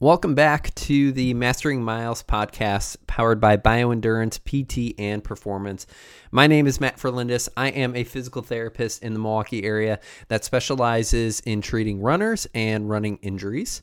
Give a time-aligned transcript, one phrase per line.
[0.00, 5.88] Welcome back to the Mastering Miles podcast powered by Bioendurance, PT, and Performance.
[6.30, 7.48] My name is Matt Ferlindis.
[7.56, 9.98] I am a physical therapist in the Milwaukee area
[10.28, 13.82] that specializes in treating runners and running injuries.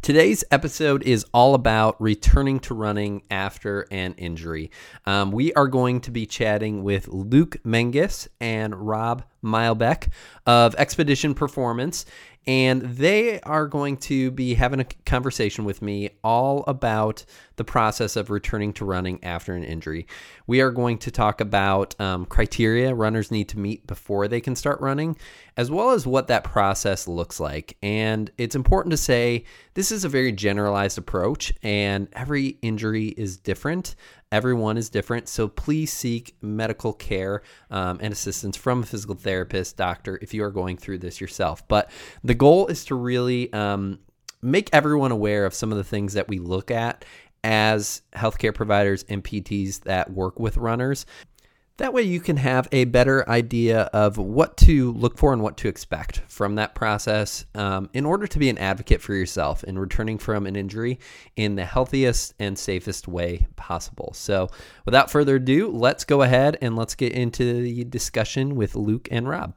[0.00, 4.70] Today's episode is all about returning to running after an injury.
[5.04, 10.08] Um, we are going to be chatting with Luke Menges and Rob Meilbeck
[10.46, 12.06] of Expedition Performance
[12.46, 17.24] and they are going to be having a conversation with me all about
[17.56, 20.06] the process of returning to running after an injury.
[20.46, 24.54] We are going to talk about um, criteria runners need to meet before they can
[24.54, 25.16] start running,
[25.56, 27.76] as well as what that process looks like.
[27.82, 29.44] And it's important to say
[29.74, 33.96] this is a very generalized approach, and every injury is different.
[34.32, 39.76] Everyone is different, so please seek medical care um, and assistance from a physical therapist,
[39.76, 41.66] doctor, if you are going through this yourself.
[41.68, 41.90] But
[42.24, 44.00] the goal is to really um,
[44.42, 47.04] make everyone aware of some of the things that we look at
[47.44, 51.06] as healthcare providers and PTs that work with runners.
[51.78, 55.58] That way, you can have a better idea of what to look for and what
[55.58, 59.78] to expect from that process um, in order to be an advocate for yourself in
[59.78, 60.98] returning from an injury
[61.36, 64.12] in the healthiest and safest way possible.
[64.14, 64.48] So,
[64.86, 69.28] without further ado, let's go ahead and let's get into the discussion with Luke and
[69.28, 69.52] Rob.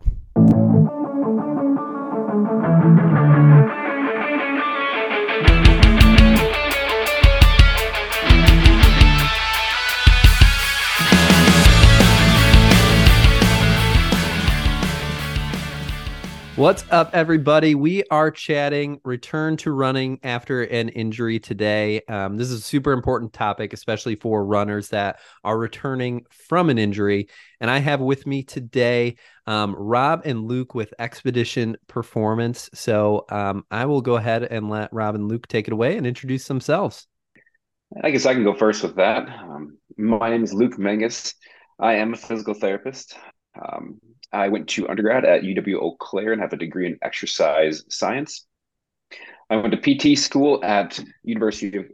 [16.59, 17.73] What's up, everybody?
[17.73, 22.01] We are chatting return to running after an injury today.
[22.09, 26.77] Um, this is a super important topic, especially for runners that are returning from an
[26.77, 27.29] injury.
[27.61, 29.15] And I have with me today
[29.47, 32.69] um, Rob and Luke with Expedition Performance.
[32.73, 36.05] So um, I will go ahead and let Rob and Luke take it away and
[36.05, 37.07] introduce themselves.
[38.03, 39.29] I guess I can go first with that.
[39.29, 41.35] Um, my name is Luke Menges.
[41.79, 43.15] I am a physical therapist.
[43.61, 43.99] Um,
[44.31, 48.45] I went to undergrad at UW Eau Claire and have a degree in exercise science.
[49.49, 51.85] I went to PT school at University of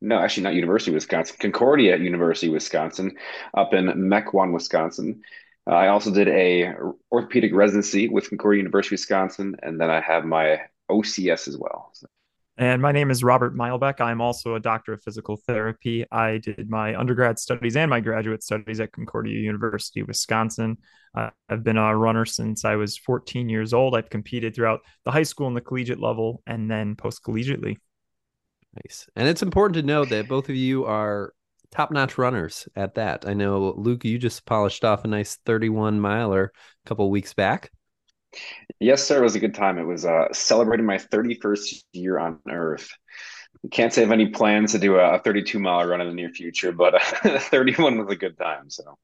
[0.00, 3.16] no, actually not University of Wisconsin, Concordia University, Wisconsin,
[3.54, 5.20] up in Mequon, Wisconsin.
[5.66, 6.72] Uh, I also did a
[7.12, 10.60] orthopedic residency with Concordia University, Wisconsin, and then I have my
[10.90, 11.90] OCS as well.
[11.92, 12.06] So.
[12.60, 14.02] And my name is Robert Meilbeck.
[14.02, 16.04] I'm also a doctor of physical therapy.
[16.12, 20.76] I did my undergrad studies and my graduate studies at Concordia University, Wisconsin.
[21.16, 23.96] Uh, I've been a runner since I was 14 years old.
[23.96, 27.78] I've competed throughout the high school and the collegiate level and then post collegiately.
[28.84, 29.08] Nice.
[29.16, 31.32] And it's important to note that both of you are
[31.70, 33.26] top notch runners at that.
[33.26, 36.52] I know, Luke, you just polished off a nice 31 miler
[36.84, 37.70] a couple weeks back.
[38.78, 39.18] Yes, sir.
[39.18, 39.78] It was a good time.
[39.78, 42.90] It was uh, celebrating my 31st year on Earth.
[43.70, 46.30] Can't say I have any plans to do a 32 mile run in the near
[46.30, 48.70] future, but uh, 31 was a good time.
[48.70, 48.96] So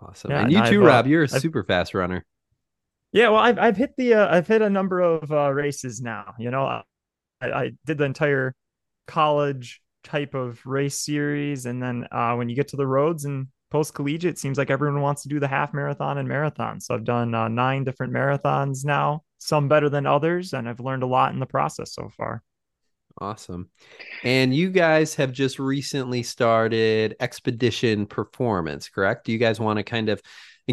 [0.00, 0.30] awesome.
[0.30, 1.06] Yeah, and you too, I've, uh, Rob.
[1.06, 2.24] You're a I've, super fast runner.
[3.12, 6.34] Yeah, well, I've I've hit the uh, I've hit a number of uh, races now.
[6.38, 6.82] You know, I,
[7.42, 8.54] I did the entire
[9.06, 13.48] college type of race series, and then uh, when you get to the roads and
[13.74, 16.80] post collegiate, seems like everyone wants to do the half marathon and marathon.
[16.80, 21.02] So I've done uh, nine different marathons now, some better than others, and I've learned
[21.02, 22.44] a lot in the process so far.
[23.20, 23.70] Awesome.
[24.22, 29.26] And you guys have just recently started Expedition Performance, correct?
[29.26, 30.22] Do you guys want to kind of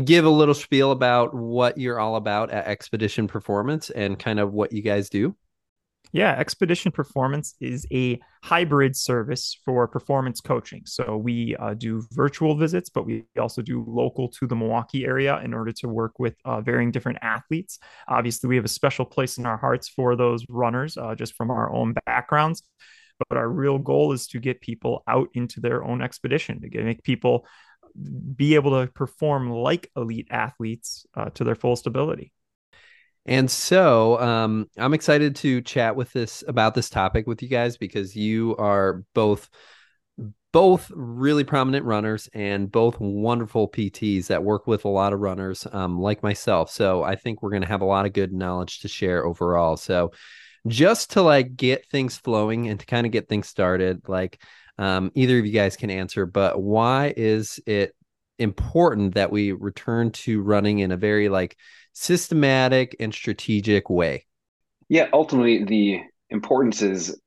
[0.05, 4.53] give a little spiel about what you're all about at Expedition Performance and kind of
[4.53, 5.35] what you guys do?
[6.13, 10.81] Yeah, Expedition Performance is a hybrid service for performance coaching.
[10.85, 15.39] So we uh, do virtual visits, but we also do local to the Milwaukee area
[15.41, 17.79] in order to work with uh, varying different athletes.
[18.09, 21.49] Obviously, we have a special place in our hearts for those runners uh, just from
[21.49, 22.63] our own backgrounds.
[23.29, 26.83] But our real goal is to get people out into their own expedition, to get,
[26.83, 27.45] make people
[28.35, 32.33] be able to perform like elite athletes uh, to their fullest ability.
[33.25, 37.77] And so um, I'm excited to chat with this about this topic with you guys
[37.77, 39.49] because you are both
[40.51, 45.65] both really prominent runners and both wonderful PTs that work with a lot of runners
[45.71, 46.69] um, like myself.
[46.69, 49.77] So I think we're going to have a lot of good knowledge to share overall.
[49.77, 50.11] So
[50.67, 54.41] just to like get things flowing and to kind of get things started, like
[54.77, 57.95] um, either of you guys can answer, but why is it
[58.37, 61.55] important that we return to running in a very like
[61.93, 64.25] systematic and strategic way?
[64.89, 67.19] Yeah, ultimately, the importance is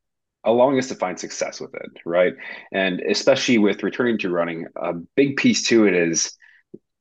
[0.44, 2.34] allowing us to find success with it, right?
[2.72, 6.37] And especially with returning to running, a big piece to it is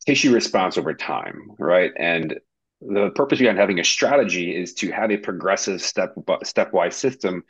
[0.05, 1.91] tissue response over time, right?
[1.97, 2.39] And
[2.81, 7.43] the purpose behind having a strategy is to have a progressive step stepwise system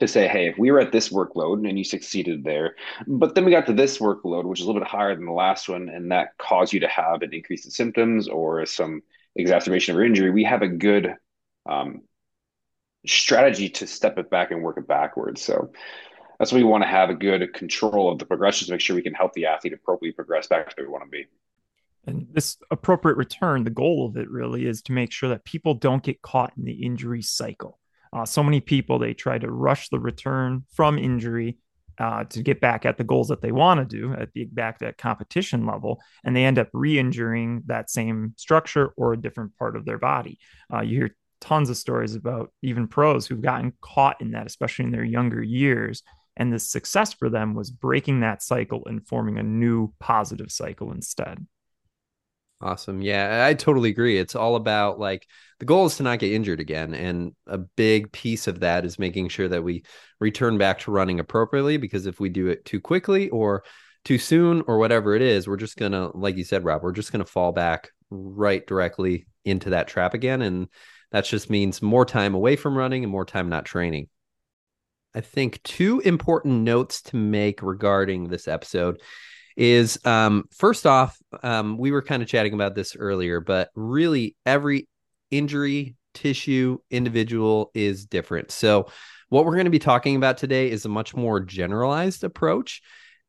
[0.00, 2.74] to say, hey, if we were at this workload and you succeeded there,
[3.06, 5.32] but then we got to this workload, which is a little bit higher than the
[5.32, 9.02] last one, and that caused you to have an increase in symptoms or some
[9.36, 11.14] exacerbation of your injury, we have a good
[11.66, 12.02] um,
[13.06, 15.42] strategy to step it back and work it backwards.
[15.42, 15.72] So
[16.38, 18.96] that's why we want to have a good control of the progressions to make sure
[18.96, 21.26] we can help the athlete appropriately progress back to where we want to be.
[22.06, 25.74] And this appropriate return, the goal of it really is to make sure that people
[25.74, 27.78] don't get caught in the injury cycle.
[28.12, 31.56] Uh, so many people they try to rush the return from injury
[31.98, 34.82] uh, to get back at the goals that they want to do at the back
[34.82, 39.76] at competition level, and they end up re-injuring that same structure or a different part
[39.76, 40.38] of their body.
[40.72, 44.86] Uh, you hear tons of stories about even pros who've gotten caught in that, especially
[44.86, 46.02] in their younger years.
[46.36, 50.90] And the success for them was breaking that cycle and forming a new positive cycle
[50.90, 51.46] instead.
[52.64, 53.02] Awesome.
[53.02, 54.16] Yeah, I totally agree.
[54.16, 55.26] It's all about like
[55.58, 56.94] the goal is to not get injured again.
[56.94, 59.84] And a big piece of that is making sure that we
[60.18, 63.64] return back to running appropriately because if we do it too quickly or
[64.06, 66.92] too soon or whatever it is, we're just going to, like you said, Rob, we're
[66.92, 70.40] just going to fall back right directly into that trap again.
[70.40, 70.68] And
[71.12, 74.08] that just means more time away from running and more time not training.
[75.14, 79.02] I think two important notes to make regarding this episode
[79.56, 84.36] is um, first off, um, we were kind of chatting about this earlier, but really
[84.44, 84.88] every
[85.30, 88.50] injury, tissue, individual is different.
[88.50, 88.86] So,
[89.28, 92.82] what we're going to be talking about today is a much more generalized approach.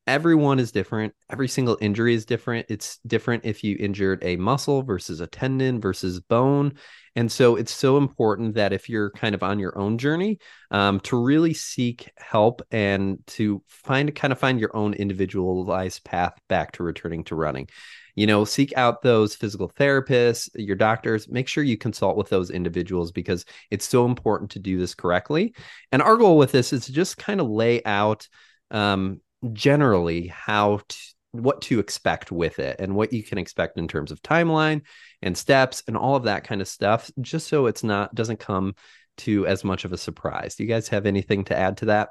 [0.07, 1.13] Everyone is different.
[1.31, 2.67] Every single injury is different.
[2.69, 6.73] It's different if you injured a muscle versus a tendon versus bone.
[7.15, 10.37] And so it's so important that if you're kind of on your own journey,
[10.69, 16.33] um, to really seek help and to find kind of find your own individualized path
[16.49, 17.67] back to returning to running.
[18.15, 22.49] You know, seek out those physical therapists, your doctors, make sure you consult with those
[22.49, 25.53] individuals because it's so important to do this correctly.
[25.91, 28.27] And our goal with this is to just kind of lay out
[28.71, 29.21] um,
[29.53, 30.97] generally how to,
[31.31, 34.81] what to expect with it and what you can expect in terms of timeline
[35.21, 38.73] and steps and all of that kind of stuff just so it's not doesn't come
[39.17, 40.55] to as much of a surprise.
[40.55, 42.09] Do you guys have anything to add to that?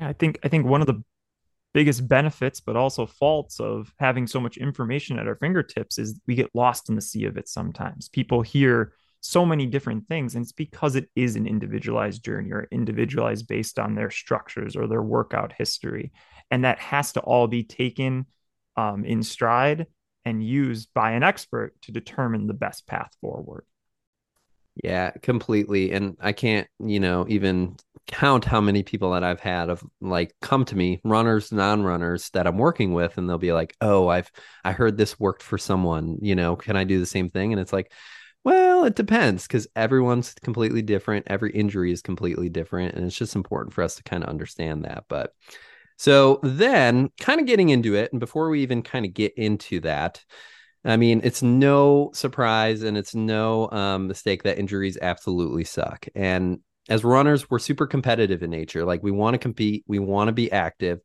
[0.00, 1.02] Yeah i think i think one of the
[1.74, 6.36] biggest benefits but also faults of having so much information at our fingertips is we
[6.36, 8.08] get lost in the sea of it sometimes.
[8.08, 12.68] People hear so many different things and it's because it is an individualized journey or
[12.70, 16.12] individualized based on their structures or their workout history
[16.54, 18.26] and that has to all be taken
[18.76, 19.88] um, in stride
[20.24, 23.64] and used by an expert to determine the best path forward.
[24.84, 25.90] Yeah, completely.
[25.90, 30.32] And I can't, you know, even count how many people that I've had of like
[30.42, 34.30] come to me, runners, non-runners that I'm working with, and they'll be like, "Oh, I've
[34.64, 36.18] I heard this worked for someone.
[36.22, 37.90] You know, can I do the same thing?" And it's like,
[38.44, 41.26] well, it depends because everyone's completely different.
[41.28, 44.84] Every injury is completely different, and it's just important for us to kind of understand
[44.84, 45.04] that.
[45.08, 45.32] But
[45.96, 49.80] so then, kind of getting into it, and before we even kind of get into
[49.80, 50.24] that,
[50.84, 56.06] I mean, it's no surprise and it's no um, mistake that injuries absolutely suck.
[56.14, 58.84] And as runners, we're super competitive in nature.
[58.84, 61.00] Like we want to compete, we want to be active.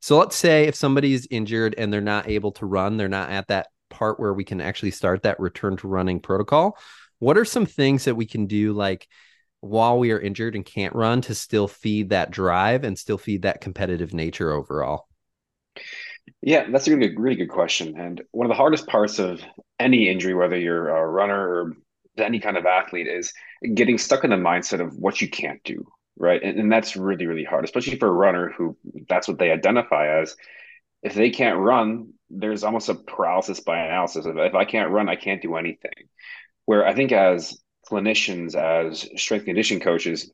[0.00, 3.48] So let's say if somebody's injured and they're not able to run, they're not at
[3.48, 6.76] that part where we can actually start that return to running protocol.
[7.18, 9.08] What are some things that we can do, like
[9.62, 13.42] while we are injured and can't run to still feed that drive and still feed
[13.42, 15.08] that competitive nature overall?
[16.42, 17.98] Yeah, that's a really, good question.
[17.98, 19.40] And one of the hardest parts of
[19.78, 21.76] any injury, whether you're a runner or
[22.18, 23.32] any kind of athlete, is
[23.74, 25.86] getting stuck in the mindset of what you can't do.
[26.16, 26.42] Right.
[26.42, 28.76] And, and that's really, really hard, especially for a runner who
[29.08, 30.36] that's what they identify as.
[31.04, 34.26] If they can't run, there's almost a paralysis by analysis.
[34.26, 36.08] Of if I can't run, I can't do anything.
[36.64, 37.61] Where I think as
[37.92, 40.32] clinicians, as strength conditioning coaches,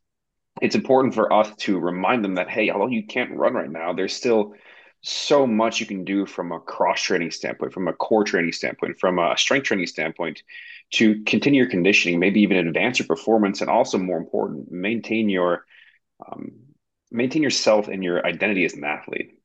[0.62, 3.92] it's important for us to remind them that, hey, although you can't run right now,
[3.92, 4.54] there's still
[5.02, 8.98] so much you can do from a cross training standpoint, from a core training standpoint,
[8.98, 10.42] from a strength training standpoint
[10.90, 15.64] to continue your conditioning, maybe even advance your performance, and also more important, maintain your
[16.26, 16.50] um,
[17.10, 19.38] maintain yourself and your identity as an athlete.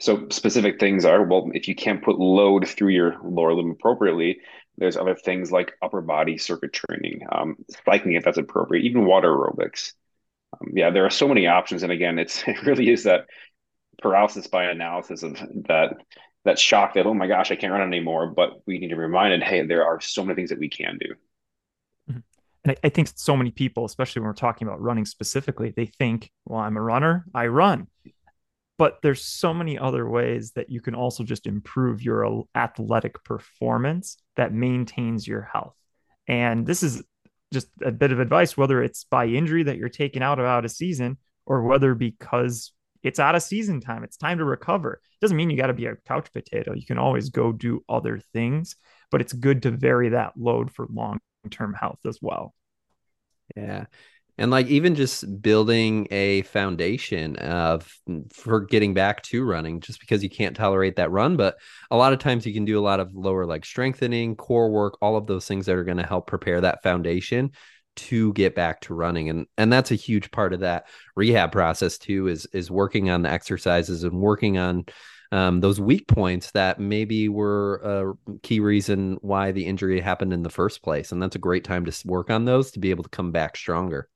[0.00, 4.40] So specific things are well, if you can't put load through your lower limb appropriately,
[4.80, 9.28] there's other things like upper body circuit training, um, spiking if that's appropriate, even water
[9.28, 9.92] aerobics.
[10.54, 13.26] Um, yeah, there are so many options, and again, it's it really is that
[14.02, 15.34] paralysis by analysis of
[15.68, 15.98] that
[16.44, 18.26] that shock that oh my gosh, I can't run anymore.
[18.26, 20.98] But we need to be reminded, hey, there are so many things that we can
[20.98, 21.14] do.
[22.10, 22.20] Mm-hmm.
[22.64, 26.32] And I think so many people, especially when we're talking about running specifically, they think,
[26.46, 27.86] well, I'm a runner, I run
[28.80, 34.16] but there's so many other ways that you can also just improve your athletic performance
[34.36, 35.76] that maintains your health.
[36.26, 37.02] And this is
[37.52, 40.64] just a bit of advice whether it's by injury that you're taken out of out
[40.64, 42.72] of season or whether because
[43.02, 44.94] it's out of season time, it's time to recover.
[44.94, 46.72] It doesn't mean you got to be a couch potato.
[46.72, 48.76] You can always go do other things,
[49.10, 51.18] but it's good to vary that load for long
[51.50, 52.54] term health as well.
[53.54, 53.84] Yeah.
[54.40, 57.86] And like even just building a foundation of
[58.32, 61.36] for getting back to running, just because you can't tolerate that run.
[61.36, 61.58] But
[61.90, 64.96] a lot of times you can do a lot of lower leg strengthening, core work,
[65.02, 67.52] all of those things that are going to help prepare that foundation
[67.96, 71.98] to get back to running and and that's a huge part of that rehab process
[71.98, 74.84] too is is working on the exercises and working on
[75.32, 80.42] um, those weak points that maybe were a key reason why the injury happened in
[80.42, 83.04] the first place and that's a great time to work on those to be able
[83.04, 84.08] to come back stronger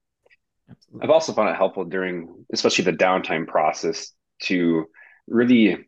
[1.02, 4.12] I've also found it helpful during especially the downtime process
[4.44, 4.86] to
[5.26, 5.86] really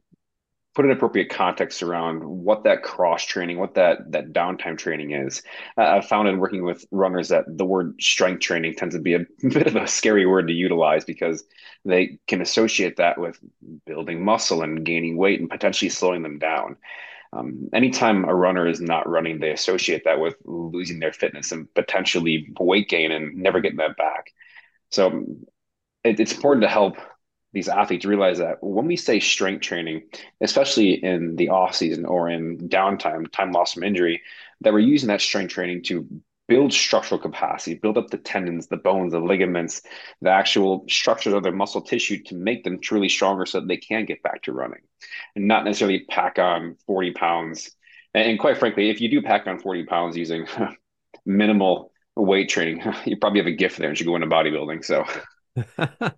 [0.77, 5.43] put an appropriate context around what that cross training, what that that downtime training is.
[5.79, 9.15] Uh, I've found in working with runners that the word strength training tends to be
[9.15, 11.45] a bit of a scary word to utilize because
[11.87, 13.41] they can associate that with
[13.87, 16.77] building muscle and gaining weight and potentially slowing them down.
[17.33, 21.73] Um, anytime a runner is not running, they associate that with losing their fitness and
[21.75, 24.33] potentially weight gain and never getting that back.
[24.91, 25.25] So
[26.05, 26.97] it, it's important to help
[27.53, 30.03] these athletes realize that when we say strength training,
[30.41, 34.23] especially in the off season or in downtime, time lost from injury,
[34.61, 36.07] that we're using that strength training to
[36.49, 39.83] build structural capacity, build up the tendons, the bones, the ligaments,
[40.21, 43.77] the actual structures of their muscle tissue to make them truly stronger so that they
[43.77, 44.81] can get back to running
[45.35, 47.71] and not necessarily pack on 40 pounds.
[48.15, 50.47] And quite frankly, if you do pack on 40 pounds using
[51.27, 54.85] minimal weight training, you probably have a gift there and should go into bodybuilding.
[54.85, 55.05] So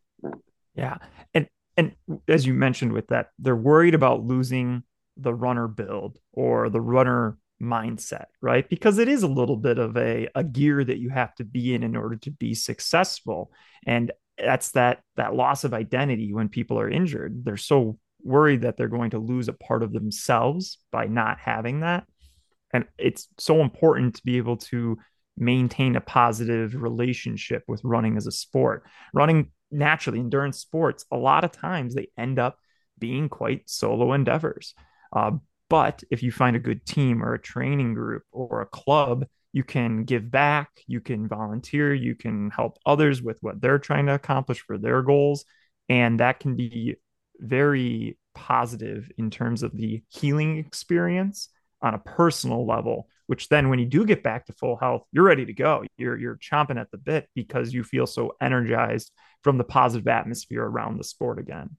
[0.78, 0.98] Yeah.
[1.34, 1.92] And and
[2.28, 4.84] as you mentioned with that, they're worried about losing
[5.16, 8.68] the runner build or the runner mindset, right?
[8.68, 11.74] Because it is a little bit of a, a gear that you have to be
[11.74, 13.50] in in order to be successful.
[13.86, 17.44] And that's that that loss of identity when people are injured.
[17.44, 21.80] They're so worried that they're going to lose a part of themselves by not having
[21.80, 22.06] that.
[22.72, 24.98] And it's so important to be able to
[25.40, 28.84] maintain a positive relationship with running as a sport.
[29.14, 32.58] Running naturally endurance sports, a lot of times they end up
[32.98, 34.74] being quite solo endeavors.
[35.12, 35.32] Uh,
[35.70, 39.62] but if you find a good team or a training group or a club, you
[39.64, 44.14] can give back, you can volunteer, you can help others with what they're trying to
[44.14, 45.44] accomplish for their goals.
[45.88, 46.96] And that can be
[47.38, 51.48] very positive in terms of the healing experience
[51.82, 55.24] on a personal level which then when you do get back to full health you're
[55.24, 55.84] ready to go.
[55.96, 60.64] You're you're chomping at the bit because you feel so energized from the positive atmosphere
[60.64, 61.76] around the sport again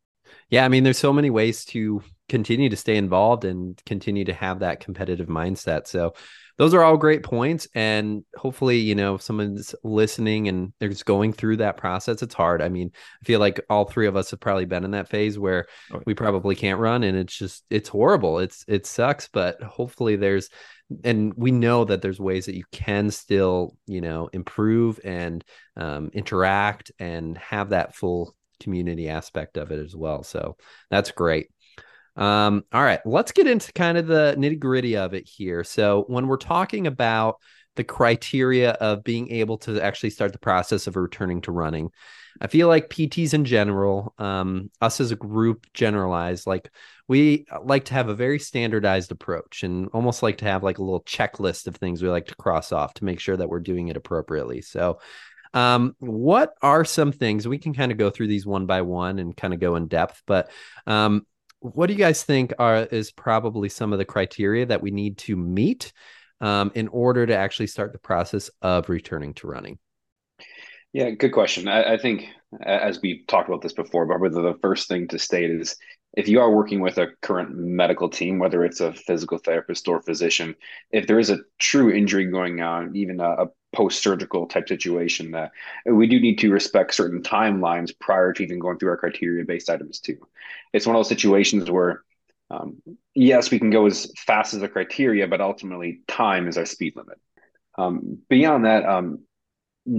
[0.50, 4.33] yeah i mean there's so many ways to continue to stay involved and continue to
[4.33, 5.88] have that competitive mindset.
[5.88, 6.13] So
[6.57, 11.05] those are all great points and hopefully you know if someone's listening and they're just
[11.05, 12.62] going through that process it's hard.
[12.62, 15.39] I mean i feel like all three of us have probably been in that phase
[15.39, 18.39] where oh, we probably can't run and it's just it's horrible.
[18.39, 20.50] It's it sucks but hopefully there's
[21.03, 25.43] and we know that there's ways that you can still you know improve and
[25.77, 30.55] um, interact and have that full community aspect of it as well so
[30.89, 31.49] that's great
[32.19, 35.63] um, all right, let's get into kind of the nitty gritty of it here.
[35.63, 37.37] So, when we're talking about
[37.77, 41.91] the criteria of being able to actually start the process of returning to running,
[42.41, 46.69] I feel like PTs in general, um, us as a group generalized, like
[47.07, 50.83] we like to have a very standardized approach and almost like to have like a
[50.83, 53.87] little checklist of things we like to cross off to make sure that we're doing
[53.87, 54.61] it appropriately.
[54.61, 54.99] So,
[55.53, 59.19] um, what are some things we can kind of go through these one by one
[59.19, 60.21] and kind of go in depth?
[60.25, 60.49] But
[60.87, 61.25] um,
[61.59, 65.17] what do you guys think are is probably some of the criteria that we need
[65.19, 65.91] to meet
[66.41, 69.77] um, in order to actually start the process of returning to running?
[70.93, 71.67] Yeah, good question.
[71.67, 72.29] I, I think
[72.61, 75.75] as we talked about this before, probably the first thing to state is
[76.13, 80.01] if you are working with a current medical team, whether it's a physical therapist or
[80.01, 80.55] physician,
[80.91, 85.51] if there is a true injury going on, even a, a post-surgical type situation, that
[85.85, 89.99] we do need to respect certain timelines prior to even going through our criteria-based items
[89.99, 90.17] too.
[90.73, 92.03] It's one of those situations where,
[92.49, 92.81] um,
[93.13, 96.95] yes, we can go as fast as the criteria, but ultimately time is our speed
[96.95, 97.19] limit.
[97.77, 99.19] Um, beyond that, um,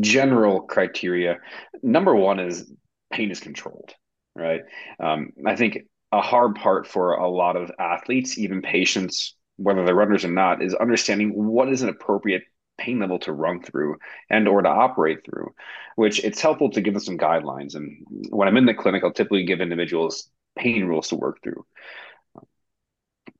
[0.00, 1.38] general criteria,
[1.82, 2.70] number one is
[3.12, 3.94] pain is controlled,
[4.34, 4.62] right?
[4.98, 5.78] Um, I think
[6.12, 10.62] a hard part for a lot of athletes, even patients, whether they're runners or not,
[10.62, 12.42] is understanding what is an appropriate
[12.80, 13.96] pain level to run through
[14.30, 15.54] and or to operate through
[15.96, 19.12] which it's helpful to give them some guidelines and when i'm in the clinic i'll
[19.12, 21.64] typically give individuals pain rules to work through.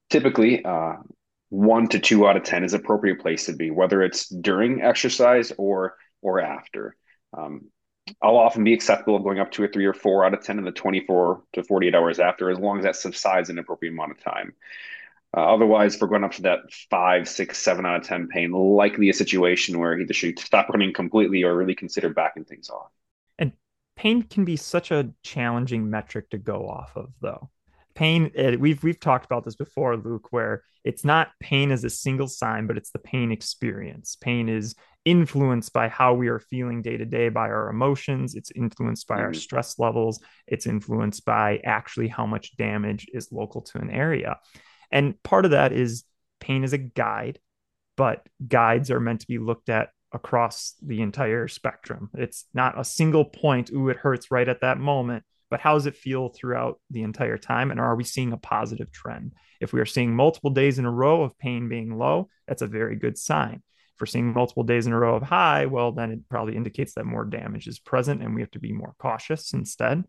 [0.08, 0.94] Typically, uh,
[1.50, 5.52] one to two out of 10 is appropriate place to be, whether it's during exercise
[5.56, 6.96] or or after.
[7.36, 7.70] Um,
[8.22, 10.58] I'll often be acceptable of going up to a three or four out of 10
[10.58, 14.10] in the 24 to 48 hours after, as long as that subsides an appropriate amount
[14.10, 14.52] of time.
[15.36, 16.58] Uh, otherwise, if we're going up to that
[16.90, 20.92] five, six, seven out of 10 pain, likely a situation where either should stop running
[20.92, 22.90] completely or really consider backing things off.
[23.38, 23.52] And
[23.96, 27.50] pain can be such a challenging metric to go off of, though.
[27.94, 31.90] Pain, it, we've we've talked about this before, Luke, where it's not pain as a
[31.90, 34.16] single sign, but it's the pain experience.
[34.16, 38.50] Pain is influenced by how we are feeling day to day by our emotions it's
[38.54, 39.24] influenced by mm-hmm.
[39.24, 44.36] our stress levels it's influenced by actually how much damage is local to an area
[44.90, 46.04] and part of that is
[46.40, 47.38] pain is a guide,
[47.96, 52.10] but guides are meant to be looked at across the entire spectrum.
[52.14, 55.86] It's not a single point, ooh, it hurts right at that moment, but how does
[55.86, 57.70] it feel throughout the entire time?
[57.70, 59.32] And are we seeing a positive trend?
[59.60, 62.66] If we are seeing multiple days in a row of pain being low, that's a
[62.66, 63.62] very good sign.
[63.94, 66.94] If we're seeing multiple days in a row of high, well, then it probably indicates
[66.94, 70.04] that more damage is present and we have to be more cautious instead.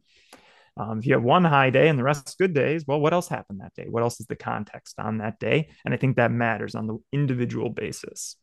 [0.78, 3.28] Um, if you have one high day and the rest good days, well, what else
[3.28, 3.88] happened that day?
[3.90, 5.70] What else is the context on that day?
[5.84, 8.38] And I think that matters on the individual basis.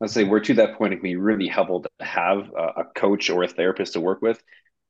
[0.00, 0.94] Let's say we're to that point.
[0.94, 4.22] It can be really helpful to have a, a coach or a therapist to work
[4.22, 4.42] with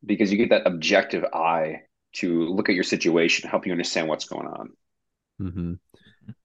[0.07, 1.81] because you get that objective eye
[2.12, 4.71] to look at your situation, help you understand what's going on.
[5.41, 5.73] Mm-hmm.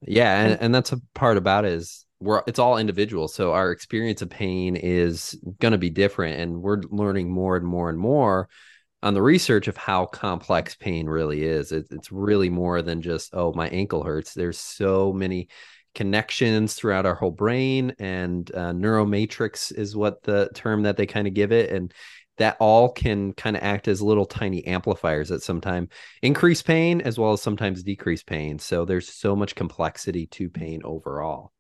[0.02, 3.28] Yeah, and, and that's a part about it is we're it's all individual.
[3.28, 7.66] So our experience of pain is going to be different, and we're learning more and
[7.66, 8.50] more and more
[9.06, 11.72] on the research of how complex pain really is.
[11.72, 14.34] It, it's really more than just, oh, my ankle hurts.
[14.34, 15.48] There's so many
[15.94, 21.28] connections throughout our whole brain, and uh, neuromatrix is what the term that they kind
[21.28, 21.70] of give it.
[21.70, 21.94] And
[22.38, 25.90] that all can kind of act as little tiny amplifiers that sometimes
[26.22, 28.60] increase pain as well as sometimes decrease pain.
[28.60, 31.54] So there's so much complexity to pain overall.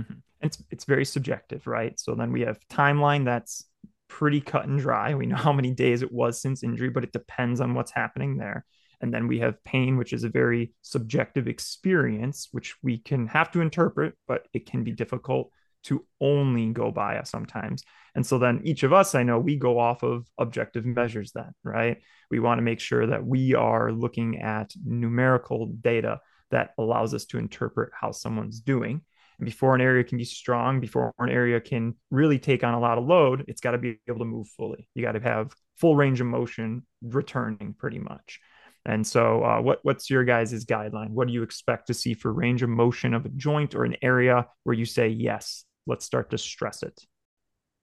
[0.00, 0.14] Mm-hmm.
[0.40, 2.00] It's it's very subjective, right?
[2.00, 3.66] So then we have timeline that's
[4.14, 5.12] pretty cut and dry.
[5.14, 8.36] We know how many days it was since injury, but it depends on what's happening
[8.36, 8.64] there.
[9.00, 13.50] And then we have pain, which is a very subjective experience, which we can have
[13.50, 15.50] to interpret, but it can be difficult
[15.84, 17.82] to only go by us sometimes.
[18.14, 21.52] And so then each of us, I know we go off of objective measures then,
[21.64, 21.98] right?
[22.30, 27.26] We want to make sure that we are looking at numerical data that allows us
[27.26, 29.02] to interpret how someone's doing.
[29.38, 32.80] And before an area can be strong, before an area can really take on a
[32.80, 34.88] lot of load, it's got to be able to move fully.
[34.94, 38.40] You got to have full range of motion returning pretty much.
[38.86, 41.10] And so, uh, what what's your guys' guideline?
[41.10, 43.96] What do you expect to see for range of motion of a joint or an
[44.02, 47.00] area where you say yes, let's start to stress it?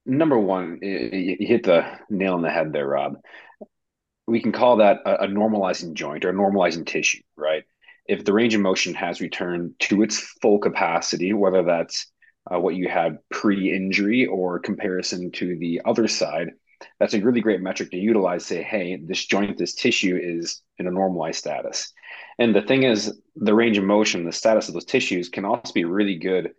[0.06, 3.16] Number one, you hit the nail on the head there, Rob.
[4.28, 7.64] We can call that a, a normalizing joint or a normalizing tissue, right?
[8.12, 12.08] If the range of motion has returned to its full capacity, whether that's
[12.54, 16.50] uh, what you had pre-injury or comparison to the other side,
[17.00, 18.46] that's a really great metric to utilize.
[18.46, 21.94] Say, hey, this joint, this tissue is in a normalized status.
[22.38, 25.72] And the thing is, the range of motion, the status of those tissues can also
[25.72, 26.52] be a really good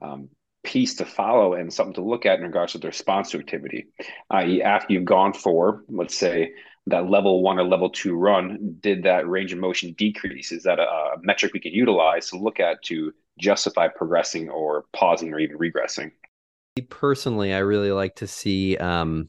[0.00, 0.28] um,
[0.62, 3.86] piece to follow and something to look at in regards to the response to activity,
[4.30, 6.52] i.e., after you've gone for, let's say,
[6.86, 10.52] that level one or level two run, did that range of motion decrease?
[10.52, 14.84] Is that a, a metric we can utilize to look at to justify progressing or
[14.92, 16.12] pausing or even regressing?
[16.88, 19.28] Personally, I really like to see um,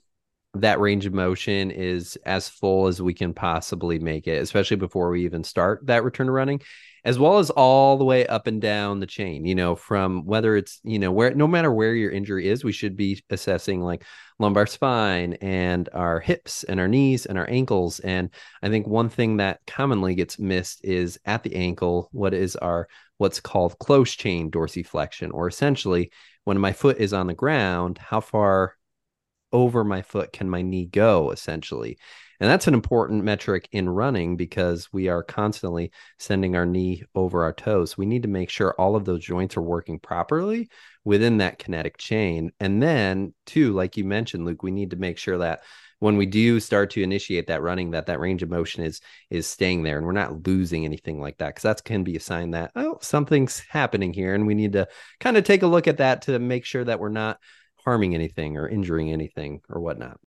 [0.54, 5.10] that range of motion is as full as we can possibly make it, especially before
[5.10, 6.62] we even start that return to running
[7.04, 10.56] as well as all the way up and down the chain, you know, from whether
[10.56, 14.04] it's, you know, where no matter where your injury is, we should be assessing like
[14.38, 18.00] lumbar spine and our hips and our knees and our ankles.
[18.02, 18.30] And
[18.62, 22.88] I think one thing that commonly gets missed is at the ankle, what is our
[23.18, 26.12] what's called close chain dorsiflexion, or essentially
[26.44, 28.76] when my foot is on the ground, how far
[29.52, 31.98] over my foot can my knee go essentially
[32.42, 37.44] and that's an important metric in running because we are constantly sending our knee over
[37.44, 38.00] our toes.
[38.00, 40.68] We need to make sure all of those joints are working properly
[41.06, 42.52] within that kinetic chain.
[42.60, 45.62] And then, too, like you mentioned, Luke, we need to make sure that
[46.00, 49.46] when we do start to initiate that running that that range of motion is is
[49.46, 52.50] staying there and we're not losing anything like that because that can be a sign
[52.50, 54.88] that oh something's happening here and we need to
[55.20, 57.38] kind of take a look at that to make sure that we're not
[57.84, 60.20] harming anything or injuring anything or whatnot.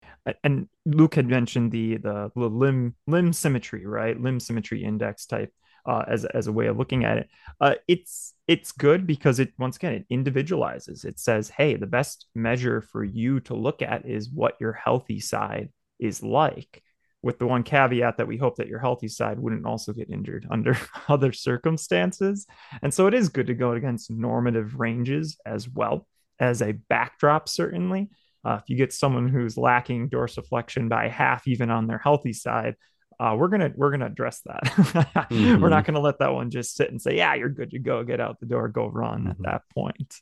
[0.44, 4.20] And Luke had mentioned the the, the limb limb symmetry, right?
[4.20, 5.52] Limb symmetry index type
[5.86, 7.28] uh, as as a way of looking at it.
[7.60, 11.04] Uh, it's it's good because it once again it individualizes.
[11.04, 15.20] It says, hey, the best measure for you to look at is what your healthy
[15.20, 16.82] side is like.
[17.22, 20.46] with the one caveat that we hope that your healthy side wouldn't also get injured
[20.50, 20.76] under
[21.08, 22.46] other circumstances.
[22.82, 26.06] And so it is good to go against normative ranges as well
[26.38, 28.10] as a backdrop, certainly.
[28.44, 32.74] Uh, if you get someone who's lacking dorsiflexion by half, even on their healthy side,
[33.20, 34.64] uh, we're gonna we're gonna address that.
[34.64, 35.62] mm-hmm.
[35.62, 38.02] We're not gonna let that one just sit and say, "Yeah, you're good to go.
[38.02, 39.30] Get out the door, go run." Mm-hmm.
[39.30, 40.16] At that point.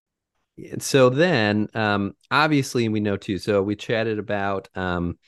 [0.80, 3.38] So then, um, obviously, we know too.
[3.38, 5.18] So we chatted about um,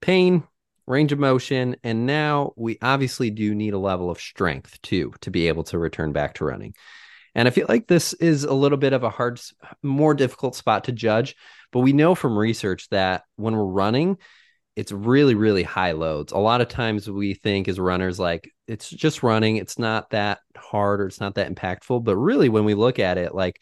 [0.00, 0.44] pain,
[0.86, 5.30] range of motion, and now we obviously do need a level of strength too to
[5.30, 6.74] be able to return back to running.
[7.34, 9.40] And I feel like this is a little bit of a hard,
[9.82, 11.34] more difficult spot to judge.
[11.70, 14.18] But we know from research that when we're running,
[14.76, 16.32] it's really, really high loads.
[16.32, 20.40] A lot of times we think as runners, like it's just running, it's not that
[20.56, 22.04] hard or it's not that impactful.
[22.04, 23.58] But really, when we look at it, like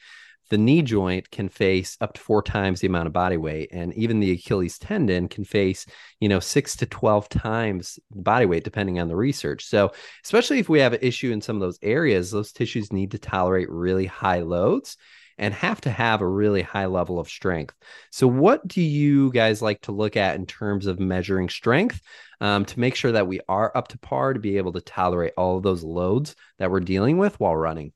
[0.51, 3.95] the knee joint can face up to four times the amount of body weight and
[3.95, 5.87] even the achilles tendon can face
[6.19, 9.65] you know six to 12 times body weight depending on the research.
[9.65, 9.93] So
[10.25, 13.19] especially if we have an issue in some of those areas those tissues need to
[13.19, 14.97] tolerate really high loads
[15.39, 17.75] and have to have a really high level of strength.
[18.11, 22.03] So what do you guys like to look at in terms of measuring strength
[22.43, 25.33] um, to make sure that we are up to par to be able to tolerate
[25.39, 27.93] all of those loads that we're dealing with while running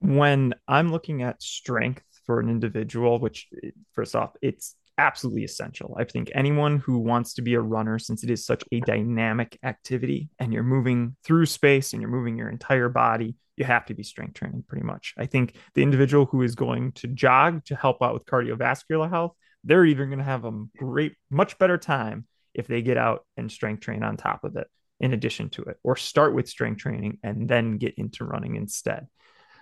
[0.00, 3.48] when I'm looking at strength for an individual, which
[3.94, 5.96] first off, it's absolutely essential.
[5.98, 9.58] I think anyone who wants to be a runner, since it is such a dynamic
[9.62, 13.94] activity and you're moving through space and you're moving your entire body, you have to
[13.94, 15.14] be strength training pretty much.
[15.16, 19.32] I think the individual who is going to jog to help out with cardiovascular health,
[19.64, 23.50] they're even going to have a great, much better time if they get out and
[23.50, 24.68] strength train on top of it
[25.00, 29.06] in addition to it, or start with strength training and then get into running instead.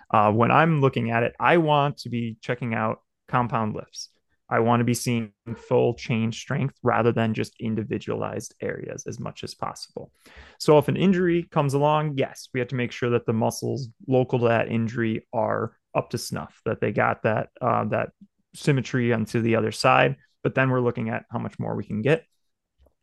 [0.09, 4.09] Uh, when I'm looking at it, I want to be checking out compound lifts.
[4.49, 9.43] I want to be seeing full chain strength rather than just individualized areas as much
[9.43, 10.11] as possible.
[10.57, 13.89] So, if an injury comes along, yes, we have to make sure that the muscles
[14.07, 18.09] local to that injury are up to snuff, that they got that uh, that
[18.55, 20.15] symmetry onto the other side.
[20.43, 22.23] But then we're looking at how much more we can get.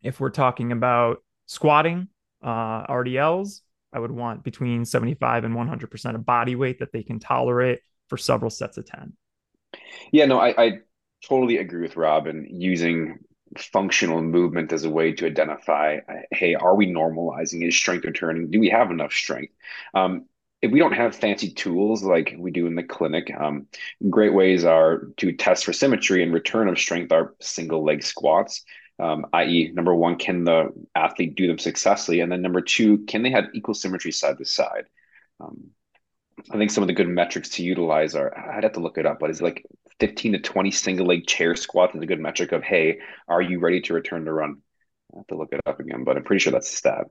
[0.03, 2.09] If we're talking about squatting,
[2.43, 3.61] uh, RDLs,
[3.95, 8.19] I would want between 75 and 100% of body weight that they can tolerate for
[8.19, 9.13] several sets of 10.
[10.13, 10.73] Yeah, no, I, I
[11.27, 13.19] totally agree with Rob and using
[13.57, 16.01] functional movement as a way to identify
[16.33, 17.67] hey, are we normalizing?
[17.67, 18.51] Is strength returning?
[18.51, 19.53] Do we have enough strength?
[19.95, 20.27] Um,
[20.61, 23.67] if we don't have fancy tools like we do in the clinic, um,
[24.09, 28.65] great ways are to test for symmetry and return of strength are single leg squats
[28.99, 32.21] um, i.e., number one, can the athlete do them successfully?
[32.21, 34.85] And then number two, can they have equal symmetry side to side?
[35.41, 35.71] Um,
[36.51, 39.07] I think some of the good metrics to utilize are I'd have to look it
[39.07, 39.65] up, but it's like
[40.01, 43.61] 15 to 20 single leg chair squats is a good metric of hey, are you
[43.61, 44.57] ready to return to run?
[45.15, 47.07] I have to look it up again, but I'm pretty sure that's the stat.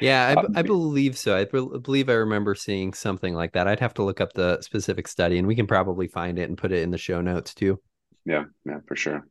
[0.00, 1.36] Yeah, I, um, I believe so.
[1.36, 3.68] I believe I remember seeing something like that.
[3.68, 6.56] I'd have to look up the specific study, and we can probably find it and
[6.56, 7.78] put it in the show notes too.
[8.24, 9.26] Yeah, yeah, for sure.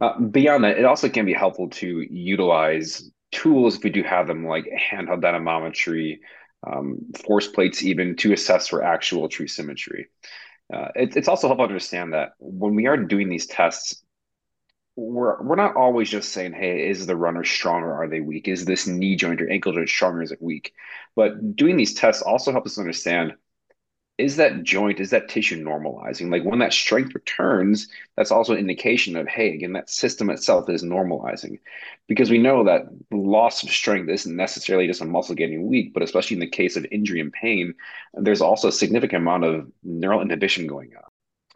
[0.00, 4.26] Uh, beyond that, it also can be helpful to utilize tools if we do have
[4.26, 6.20] them, like handheld dynamometry,
[6.66, 10.08] um, force plates, even to assess for actual true symmetry.
[10.72, 14.02] Uh, it, it's also helpful to understand that when we are doing these tests,
[14.96, 18.48] we're we're not always just saying, "Hey, is the runner strong or are they weak?
[18.48, 20.72] Is this knee joint or ankle joint strong or is it weak?"
[21.16, 23.34] But doing these tests also helps us understand
[24.20, 26.30] is that joint, is that tissue normalizing?
[26.30, 30.68] Like when that strength returns, that's also an indication of, hey, again, that system itself
[30.68, 31.58] is normalizing.
[32.06, 36.02] Because we know that loss of strength isn't necessarily just a muscle getting weak, but
[36.02, 37.74] especially in the case of injury and pain,
[38.14, 41.04] there's also a significant amount of neural inhibition going on.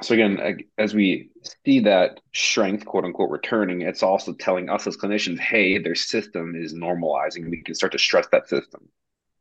[0.03, 1.31] So again, as we
[1.65, 6.57] see that strength, quote unquote, returning, it's also telling us as clinicians, hey, their system
[6.57, 7.49] is normalizing.
[7.49, 8.89] We can start to stress that system.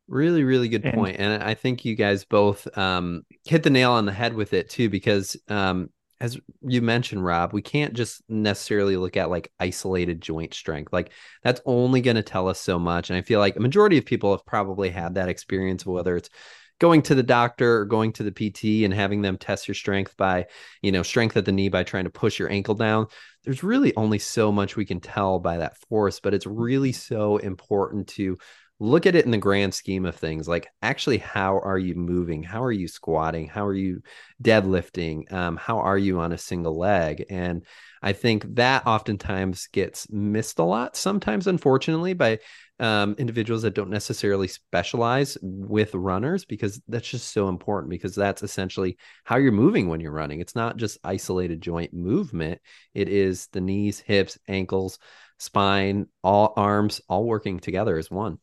[0.07, 1.17] Really, really good and, point.
[1.19, 4.69] And I think you guys both um, hit the nail on the head with it
[4.69, 5.89] too, because um,
[6.19, 10.93] as you mentioned, Rob, we can't just necessarily look at like isolated joint strength.
[10.93, 11.11] Like
[11.43, 13.09] that's only going to tell us so much.
[13.09, 16.29] And I feel like a majority of people have probably had that experience, whether it's
[16.79, 20.15] going to the doctor or going to the PT and having them test your strength
[20.17, 20.45] by,
[20.81, 23.07] you know, strength at the knee by trying to push your ankle down.
[23.43, 27.37] There's really only so much we can tell by that force, but it's really so
[27.37, 28.37] important to
[28.79, 32.43] look at it in the grand scheme of things like actually how are you moving?
[32.43, 33.47] How are you squatting?
[33.47, 34.01] How are you
[34.41, 35.31] deadlifting?
[35.31, 37.25] Um, how are you on a single leg?
[37.29, 37.65] And
[38.05, 42.37] i think that oftentimes gets missed a lot sometimes unfortunately by
[42.79, 48.43] um, individuals that don't necessarily specialize with runners because that's just so important because that's
[48.43, 50.41] essentially how you're moving when you're running.
[50.41, 52.59] It's not just isolated joint movement.
[52.93, 54.97] It is the knees hips ankles
[55.37, 58.39] spine all arms all working together as one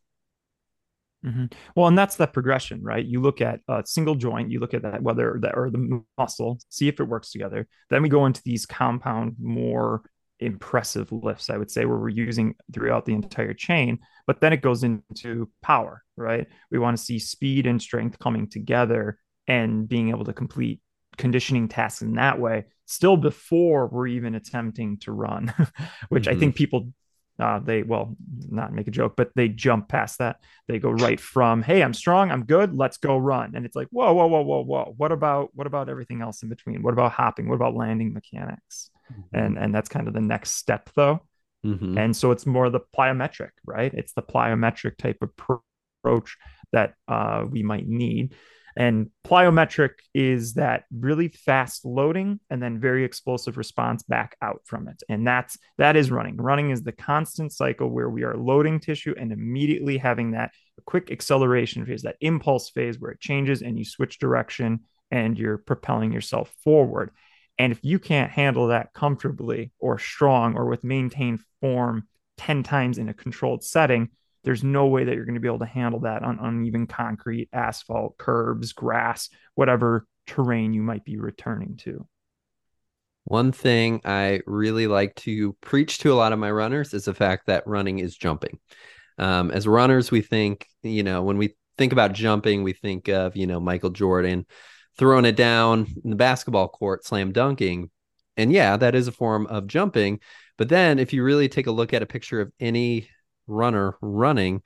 [1.25, 1.47] Mm-hmm.
[1.77, 3.05] Well, and that's that progression, right?
[3.05, 6.59] You look at a single joint, you look at that whether that or the muscle,
[6.71, 7.69] see if it works together.
[7.91, 10.03] Then we go into these compound, more
[10.39, 13.99] impressive lifts, I would say, where we're using throughout the entire chain.
[14.27, 16.47] But then it goes into power, right?
[16.71, 20.81] We want to see speed and strength coming together and being able to complete
[21.19, 25.53] conditioning tasks in that way still before we're even attempting to run
[26.09, 26.37] which mm-hmm.
[26.37, 26.93] i think people
[27.41, 28.17] uh, they well
[28.49, 30.37] not make a joke but they jump past that.
[30.69, 33.53] They go right from hey i'm strong i'm good let's go run.
[33.55, 34.95] And it's like whoa whoa whoa whoa whoa.
[34.97, 36.83] What about what about everything else in between?
[36.83, 37.49] What about hopping?
[37.49, 38.91] What about landing mechanics?
[39.11, 39.37] Mm-hmm.
[39.37, 41.21] and and that's kind of the next step though.
[41.67, 41.99] Mm-hmm.
[41.99, 43.93] and so it's more the plyometric right?
[43.93, 45.31] It's the plyometric type of
[46.03, 46.37] approach
[46.73, 48.35] that uh, we might need
[48.77, 54.89] and plyometric is that really fast loading and then very explosive response back out from
[54.89, 55.03] it.
[55.09, 56.37] And that's that is running.
[56.37, 60.53] Running is the constant cycle where we are loading tissue and immediately having that
[60.87, 64.81] quick acceleration phase, that impulse phase where it changes and you switch direction
[65.11, 67.11] and you're propelling yourself forward.
[67.59, 72.97] And if you can't handle that comfortably or strong or with maintained form 10 times
[72.97, 74.11] in a controlled setting,
[74.45, 77.49] there's no way that you're going to be able to handle that on uneven concrete,
[77.53, 82.07] asphalt, curbs, grass, whatever terrain you might be returning to.
[83.25, 87.15] One thing I really like to preach to a lot of my runners is the
[87.15, 88.59] fact that running is jumping.
[89.19, 93.37] Um, as runners, we think, you know, when we think about jumping, we think of,
[93.37, 94.47] you know, Michael Jordan
[94.99, 97.91] throwing it down in the basketball court, slam dunking.
[98.37, 100.21] And yeah, that is a form of jumping.
[100.57, 103.09] But then if you really take a look at a picture of any
[103.51, 104.63] runner running,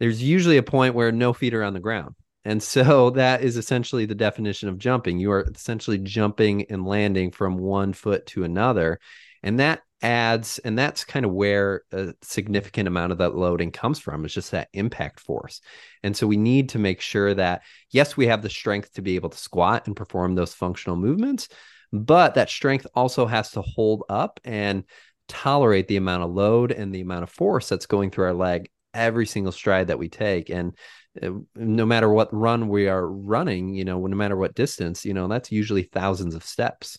[0.00, 2.14] there's usually a point where no feet are on the ground.
[2.44, 5.18] And so that is essentially the definition of jumping.
[5.18, 9.00] You are essentially jumping and landing from one foot to another.
[9.42, 13.98] And that adds, and that's kind of where a significant amount of that loading comes
[13.98, 14.24] from.
[14.24, 15.60] It's just that impact force.
[16.02, 19.16] And so we need to make sure that, yes, we have the strength to be
[19.16, 21.48] able to squat and perform those functional movements,
[21.92, 24.84] but that strength also has to hold up and
[25.28, 28.70] tolerate the amount of load and the amount of force that's going through our leg
[28.94, 30.50] every single stride that we take.
[30.50, 30.76] And
[31.22, 35.14] uh, no matter what run we are running you know no matter what distance you
[35.14, 36.98] know that's usually thousands of steps.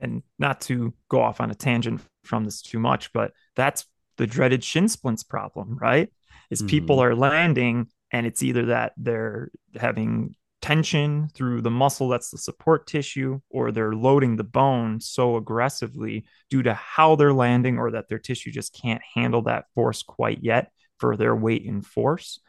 [0.00, 4.26] And not to go off on a tangent from this too much but that's the
[4.26, 6.12] dreaded shin splints problem right?
[6.50, 6.68] Is mm-hmm.
[6.68, 12.38] people are landing and it's either that they're having tension through the muscle that's the
[12.38, 17.90] support tissue, or they're loading the bone so aggressively due to how they're landing, or
[17.92, 22.40] that their tissue just can't handle that force quite yet for their weight and force.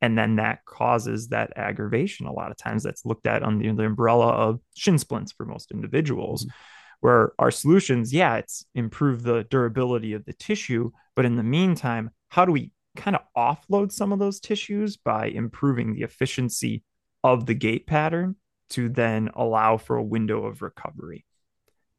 [0.00, 2.26] And then that causes that aggravation.
[2.26, 5.70] A lot of times that's looked at under the umbrella of shin splints for most
[5.70, 6.44] individuals.
[6.44, 6.54] Mm-hmm.
[7.00, 12.10] Where our solutions, yeah, it's improve the durability of the tissue, but in the meantime,
[12.30, 16.82] how do we kind of offload some of those tissues by improving the efficiency
[17.24, 18.36] of the gait pattern
[18.70, 21.24] to then allow for a window of recovery.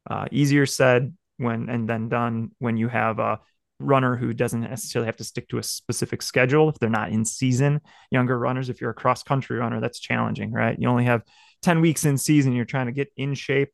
[0.08, 3.40] Uh, easier said when and then done when you have a
[3.78, 7.24] runner who doesn't necessarily have to stick to a specific schedule if they're not in
[7.24, 7.80] season.
[8.10, 10.78] Younger runners, if you're a cross country runner, that's challenging, right?
[10.78, 11.22] You only have
[11.62, 13.72] 10 weeks in season, you're trying to get in shape,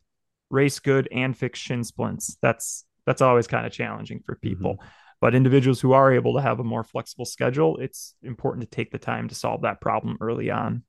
[0.51, 2.37] race good, and fix shin splints.
[2.43, 4.75] That's that's always kind of challenging for people.
[4.75, 4.87] Mm-hmm.
[5.21, 8.91] But individuals who are able to have a more flexible schedule, it's important to take
[8.91, 10.83] the time to solve that problem early on.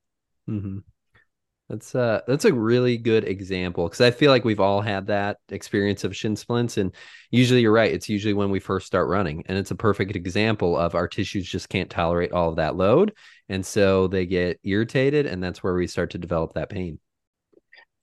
[0.48, 0.78] Mm-hmm.
[1.68, 5.38] That's uh that's a really good example because I feel like we've all had that
[5.48, 6.94] experience of shin splints, and
[7.30, 7.92] usually you're right.
[7.92, 11.48] It's usually when we first start running, and it's a perfect example of our tissues
[11.48, 13.14] just can't tolerate all of that load,
[13.48, 16.98] and so they get irritated, and that's where we start to develop that pain.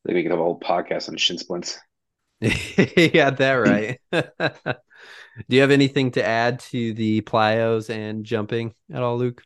[0.06, 1.78] They make a whole podcast on shin splints.
[2.42, 4.00] yeah, that right.
[4.12, 9.44] Do you have anything to add to the plyos and jumping at all, Luke?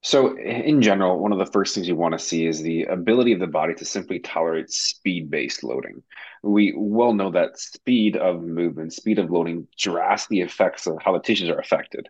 [0.00, 3.32] So, in general, one of the first things you want to see is the ability
[3.32, 6.02] of the body to simply tolerate speed based loading.
[6.42, 11.50] We well know that speed of movement, speed of loading drastically affects how the tissues
[11.50, 12.08] are affected.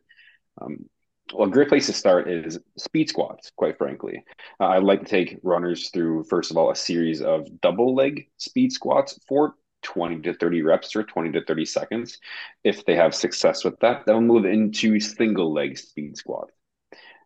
[0.61, 0.89] Um,
[1.33, 4.25] well, a great place to start is speed squats, quite frankly.
[4.61, 8.29] Uh, I'd like to take runners through, first of all, a series of double leg
[8.37, 12.19] speed squats for 20 to 30 reps or 20 to 30 seconds.
[12.65, 16.53] If they have success with that, they'll move into single leg speed squats.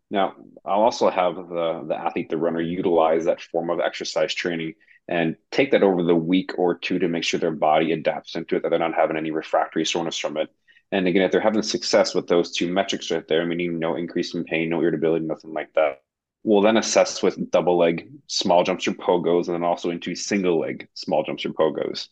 [0.09, 0.35] Now,
[0.65, 4.75] I'll also have the, the athlete, the runner, utilize that form of exercise training
[5.07, 8.55] and take that over the week or two to make sure their body adapts into
[8.55, 10.49] it, that they're not having any refractory soreness from it.
[10.91, 14.33] And again, if they're having success with those two metrics right there, meaning no increase
[14.35, 16.03] in pain, no irritability, nothing like that,
[16.43, 20.59] we'll then assess with double leg small jumps or pogos, and then also into single
[20.59, 22.09] leg small jumps or pogos.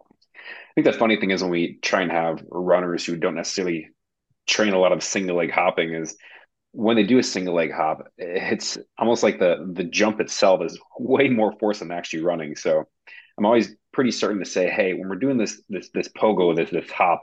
[0.00, 3.90] I think the funny thing is when we try and have runners who don't necessarily
[4.46, 6.16] train a lot of single leg hopping is
[6.74, 10.78] when they do a single leg hop, it's almost like the the jump itself is
[10.98, 12.56] way more force than actually running.
[12.56, 12.84] So
[13.38, 16.70] I'm always pretty certain to say, hey, when we're doing this this this pogo, this
[16.70, 17.20] this hop,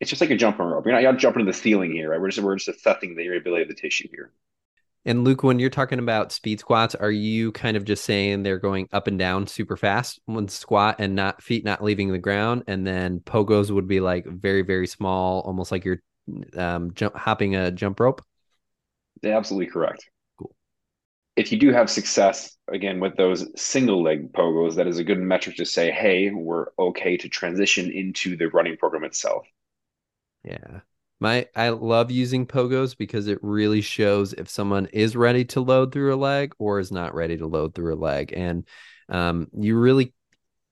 [0.00, 0.86] it's just like a jumping rope.
[0.86, 2.20] You're not, you're not jumping to the ceiling here, right?
[2.20, 4.32] We're just we're just assessing the irritability of the tissue here.
[5.04, 8.60] And Luke, when you're talking about speed squats, are you kind of just saying they're
[8.60, 12.62] going up and down super fast when squat and not feet not leaving the ground,
[12.68, 16.00] and then pogos would be like very very small, almost like you're
[16.56, 18.22] um, jump hopping a jump rope?
[19.24, 20.08] Absolutely correct.
[20.38, 20.54] Cool.
[21.36, 25.18] If you do have success again with those single leg pogos, that is a good
[25.18, 29.46] metric to say, hey, we're okay to transition into the running program itself.
[30.44, 30.80] Yeah.
[31.20, 35.92] My I love using pogos because it really shows if someone is ready to load
[35.92, 38.32] through a leg or is not ready to load through a leg.
[38.36, 38.66] And
[39.08, 40.14] um, you really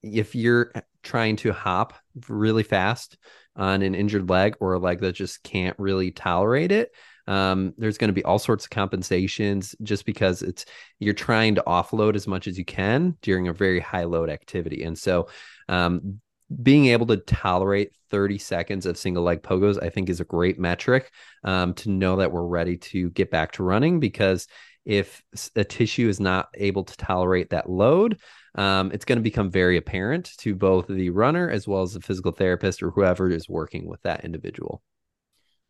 [0.02, 1.94] if you're trying to hop
[2.28, 3.16] really fast
[3.54, 6.90] on an injured leg or a leg that just can't really tolerate it,
[7.30, 10.64] um, there's going to be all sorts of compensations just because it's
[10.98, 14.82] you're trying to offload as much as you can during a very high load activity.
[14.82, 15.28] And so,
[15.68, 16.20] um,
[16.60, 20.58] being able to tolerate 30 seconds of single leg pogos, I think, is a great
[20.58, 21.12] metric
[21.44, 24.00] um, to know that we're ready to get back to running.
[24.00, 24.48] Because
[24.84, 25.22] if
[25.54, 28.18] a tissue is not able to tolerate that load,
[28.56, 32.00] um, it's going to become very apparent to both the runner as well as the
[32.00, 34.82] physical therapist or whoever is working with that individual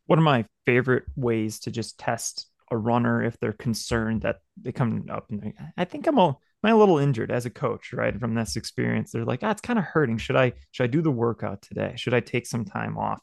[0.05, 4.71] one of my favorite ways to just test a runner if they're concerned that they
[4.71, 6.27] come up and I think I'm a,
[6.63, 8.17] am a little injured as a coach, right?
[8.17, 10.17] From this experience, they're like, ah, it's kind of hurting.
[10.17, 11.93] Should I should I do the workout today?
[11.97, 13.21] Should I take some time off?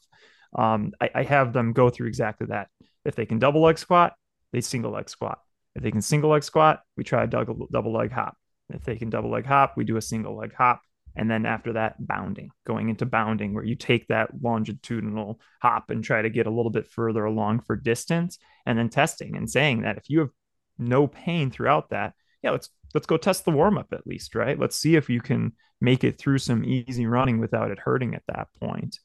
[0.55, 2.69] Um, I, I have them go through exactly that.
[3.05, 4.13] If they can double leg squat,
[4.51, 5.39] they single leg squat.
[5.75, 8.35] If they can single leg squat, we try a double, double leg hop.
[8.69, 10.81] If they can double leg hop, we do a single leg hop.
[11.15, 16.03] And then after that, bounding, going into bounding, where you take that longitudinal hop and
[16.03, 19.81] try to get a little bit further along for distance, and then testing and saying
[19.81, 20.29] that if you have
[20.77, 24.57] no pain throughout that, yeah, let's let's go test the warm up at least, right?
[24.59, 28.23] Let's see if you can make it through some easy running without it hurting at
[28.27, 28.99] that point.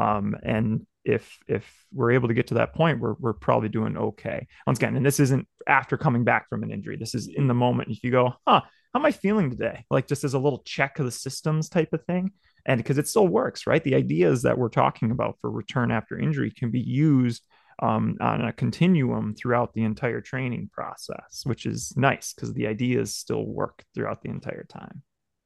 [0.00, 3.96] Um, and if if we're able to get to that point, we're we're probably doing
[3.96, 4.46] okay.
[4.66, 6.96] Once again, and this isn't after coming back from an injury.
[6.96, 7.90] This is in the moment.
[7.90, 9.84] If you go, huh, how am I feeling today?
[9.90, 12.32] Like just as a little check of the systems type of thing.
[12.66, 13.82] And because it still works, right?
[13.82, 17.42] The ideas that we're talking about for return after injury can be used
[17.82, 23.16] um, on a continuum throughout the entire training process, which is nice because the ideas
[23.16, 25.02] still work throughout the entire time.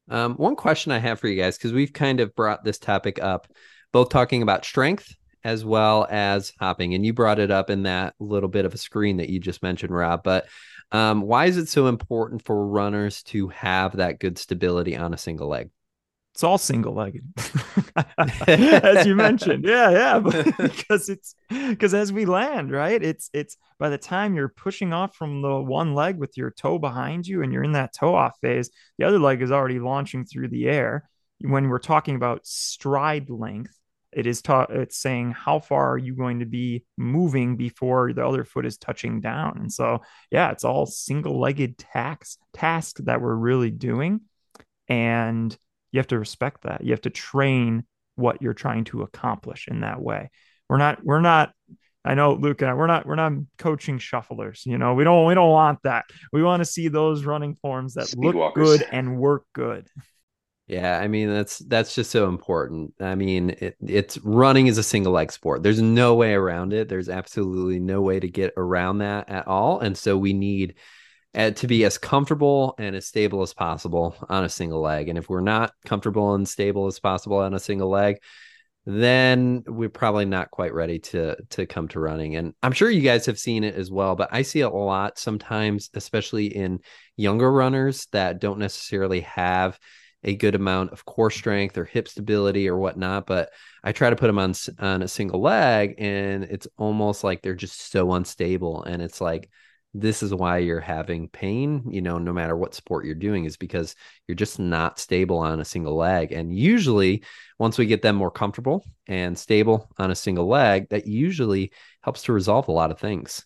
[0.09, 3.19] Um, one question I have for you guys, because we've kind of brought this topic
[3.21, 3.47] up,
[3.95, 8.13] both talking about strength as well as hopping, and you brought it up in that
[8.19, 10.21] little bit of a screen that you just mentioned, Rob.
[10.21, 10.47] But
[10.91, 15.17] um, why is it so important for runners to have that good stability on a
[15.17, 15.69] single leg?
[16.33, 17.23] It's all single legged,
[18.49, 19.63] as you mentioned.
[19.63, 20.19] Yeah, yeah,
[20.59, 23.01] because it's because as we land, right?
[23.01, 26.79] It's it's by the time you're pushing off from the one leg with your toe
[26.79, 30.25] behind you, and you're in that toe off phase, the other leg is already launching
[30.25, 31.09] through the air.
[31.39, 33.71] When we're talking about stride length,
[34.15, 38.25] it is taught it's saying how far are you going to be moving before the
[38.25, 40.01] other foot is touching down and so
[40.31, 44.21] yeah it's all single-legged tax task that we're really doing
[44.87, 45.57] and
[45.91, 47.83] you have to respect that you have to train
[48.15, 50.29] what you're trying to accomplish in that way
[50.69, 51.51] we're not we're not
[52.05, 54.65] I know Luke and I, we're not we're not coaching shufflers.
[54.65, 56.05] You know, we don't we don't want that.
[56.31, 59.89] We want to see those running forms that look good and work good.
[60.67, 62.95] Yeah, I mean that's that's just so important.
[62.99, 65.61] I mean, it, it's running is a single leg sport.
[65.61, 66.89] There's no way around it.
[66.89, 69.79] There's absolutely no way to get around that at all.
[69.79, 70.75] And so we need
[71.35, 75.07] uh, to be as comfortable and as stable as possible on a single leg.
[75.07, 78.17] And if we're not comfortable and stable as possible on a single leg,
[78.87, 82.35] then we're probably not quite ready to to come to running.
[82.37, 84.69] And I'm sure you guys have seen it as well, but I see it a
[84.69, 86.79] lot sometimes, especially in
[87.17, 89.79] younger runners that don't necessarily have
[90.25, 93.51] a good amount of core strength or hip stability or whatnot, but
[93.83, 97.55] I try to put them on on a single leg, and it's almost like they're
[97.55, 98.83] just so unstable.
[98.83, 99.49] And it's like
[99.93, 103.55] this is why you're having pain, you know, no matter what sport you're doing, is
[103.57, 103.95] because
[104.27, 106.33] you're just not stable on a single leg.
[106.33, 107.23] And usually,
[107.59, 111.71] once we get them more comfortable and stable on a single leg, that usually
[112.01, 113.45] helps to resolve a lot of things.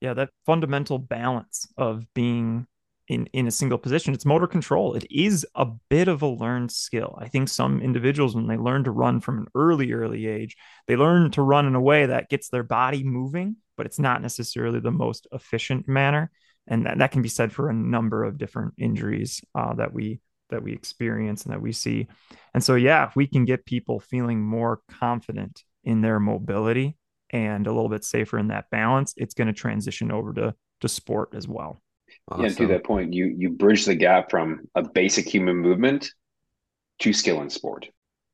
[0.00, 2.66] yeah, that fundamental balance of being
[3.08, 4.94] in in a single position it's motor control.
[4.94, 7.18] It is a bit of a learned skill.
[7.20, 10.96] I think some individuals when they learn to run from an early early age they
[10.96, 14.80] learn to run in a way that gets their body moving but it's not necessarily
[14.80, 16.30] the most efficient manner.
[16.66, 20.20] And that, that can be said for a number of different injuries uh, that we
[20.50, 22.06] that we experience and that we see.
[22.54, 26.96] And so yeah if we can get people feeling more confident in their mobility
[27.30, 30.88] and a little bit safer in that balance it's going to transition over to to
[30.88, 31.80] sport as well
[32.28, 32.44] Awesome.
[32.44, 36.10] Yeah, to that point, you you bridge the gap from a basic human movement
[37.00, 37.88] to skill in sport.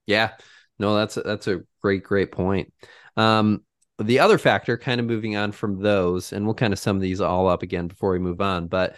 [0.06, 0.30] Yeah,
[0.78, 2.72] no, that's a, that's a great great point.
[3.16, 3.64] Um,
[3.98, 7.20] the other factor, kind of moving on from those, and we'll kind of sum these
[7.20, 8.96] all up again before we move on, but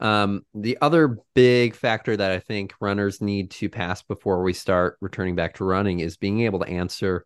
[0.00, 4.98] um, the other big factor that I think runners need to pass before we start
[5.00, 7.24] returning back to running is being able to answer,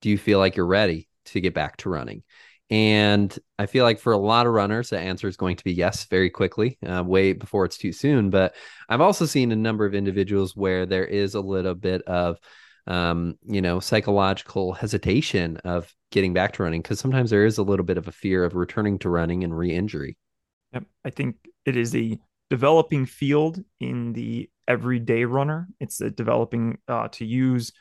[0.00, 2.22] do you feel like you're ready to get back to running?
[2.70, 5.72] And I feel like for a lot of runners, the answer is going to be
[5.72, 8.30] yes very quickly, uh, way before it's too soon.
[8.30, 8.54] But
[8.88, 12.38] I've also seen a number of individuals where there is a little bit of,
[12.86, 17.62] um, you know, psychological hesitation of getting back to running because sometimes there is a
[17.64, 20.16] little bit of a fear of returning to running and re injury.
[20.72, 20.84] Yep.
[21.04, 25.68] I think it is a developing field in the everyday runner.
[25.80, 27.72] It's a developing uh, to use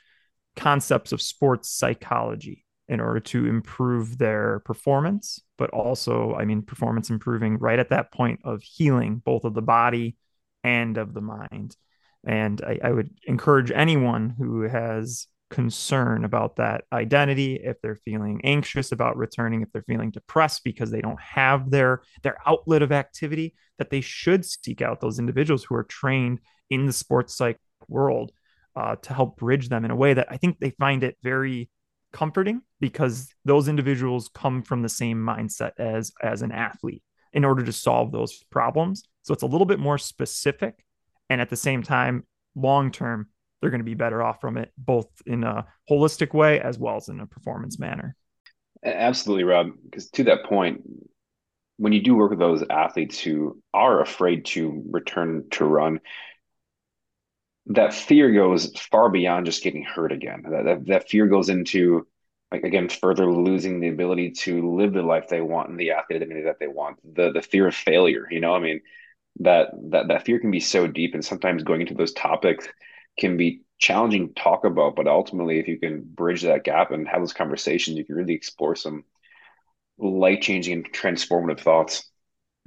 [0.55, 7.11] concepts of sports psychology in order to improve their performance, but also, I mean, performance
[7.11, 10.17] improving right at that point of healing both of the body
[10.63, 11.77] and of the mind.
[12.25, 18.39] And I, I would encourage anyone who has concern about that identity if they're feeling
[18.43, 22.91] anxious about returning if they're feeling depressed because they don't have their their outlet of
[22.91, 27.57] activity that they should seek out those individuals who are trained in the sports psych
[27.87, 28.31] world
[28.75, 31.67] uh, to help bridge them in a way that i think they find it very
[32.11, 37.03] comforting because those individuals come from the same mindset as as an athlete
[37.33, 39.03] in order to solve those problems.
[39.21, 40.83] So it's a little bit more specific.
[41.29, 43.27] And at the same time long term
[43.61, 46.95] they're going to be better off from it both in a holistic way as well
[46.95, 48.15] as in a performance manner.
[48.83, 50.81] Absolutely rob because to that point
[51.77, 55.99] when you do work with those athletes who are afraid to return to run
[57.69, 60.43] that fear goes far beyond just getting hurt again.
[60.49, 62.07] That, that, that fear goes into
[62.51, 66.41] like again further losing the ability to live the life they want and the identity
[66.43, 66.97] that they want.
[67.15, 68.27] The the fear of failure.
[68.29, 68.81] You know, I mean,
[69.41, 72.67] that that that fear can be so deep, and sometimes going into those topics
[73.19, 74.95] can be challenging to talk about.
[74.95, 78.33] But ultimately, if you can bridge that gap and have those conversations, you can really
[78.33, 79.03] explore some
[79.99, 82.09] life changing and transformative thoughts.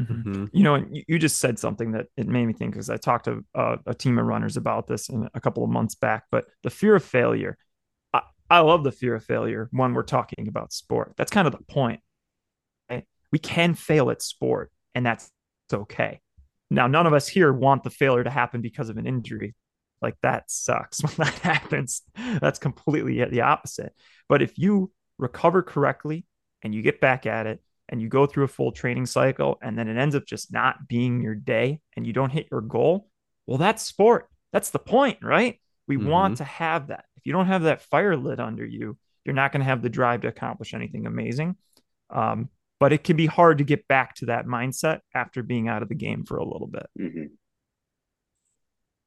[0.03, 0.45] Mm-hmm.
[0.53, 3.27] You know, you, you, just said something that it made me think because I talked
[3.27, 6.25] to uh, a team of runners about this in a couple of months back.
[6.31, 7.57] But the fear of failure,
[8.13, 11.15] I, I love the fear of failure when we're talking about sport.
[11.17, 12.01] That's kind of the point.
[12.91, 13.05] Right?
[13.31, 15.31] We can fail at sport, and that's
[15.73, 16.21] okay.
[16.71, 19.55] Now, none of us here want the failure to happen because of an injury.
[20.01, 22.03] Like that sucks when that happens.
[22.41, 23.95] That's completely the opposite.
[24.29, 26.25] But if you recover correctly
[26.63, 27.61] and you get back at it
[27.93, 30.89] and you go through a full training cycle and then it ends up just not
[30.89, 33.07] being your day and you don't hit your goal,
[33.47, 34.29] well, that's sport.
[34.51, 35.61] That's the point, right?
[35.87, 36.09] We mm-hmm.
[36.09, 37.05] want to have that.
[37.19, 39.91] If you don't have that fire lit under you, you're not going to have the
[39.91, 41.57] drive to accomplish anything amazing.
[42.09, 42.49] Um,
[42.81, 45.91] but it can be hard to get back to that mindset after being out of
[45.91, 46.87] the game for a little bit.
[46.99, 47.25] Mm-hmm.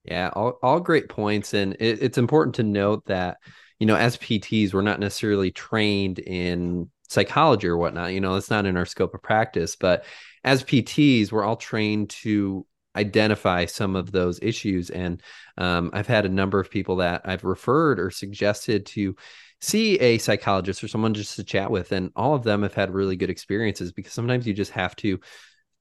[0.03, 1.55] Yeah, all, all great points.
[1.55, 3.37] And it, it's important to note that,
[3.79, 8.13] you know, as PTs, we're not necessarily trained in psychology or whatnot.
[8.13, 10.05] You know, it's not in our scope of practice, but
[10.43, 14.89] as PTs, we're all trained to identify some of those issues.
[14.89, 15.21] And
[15.57, 19.15] um, I've had a number of people that I've referred or suggested to
[19.61, 21.91] see a psychologist or someone just to chat with.
[21.91, 25.19] And all of them have had really good experiences because sometimes you just have to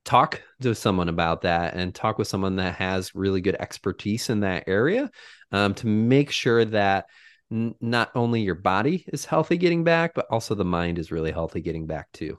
[0.05, 4.41] talk to someone about that and talk with someone that has really good expertise in
[4.41, 5.11] that area
[5.53, 7.07] um, to make sure that
[7.51, 11.33] n- not only your body is healthy getting back, but also the mind is really
[11.33, 12.39] healthy getting back too.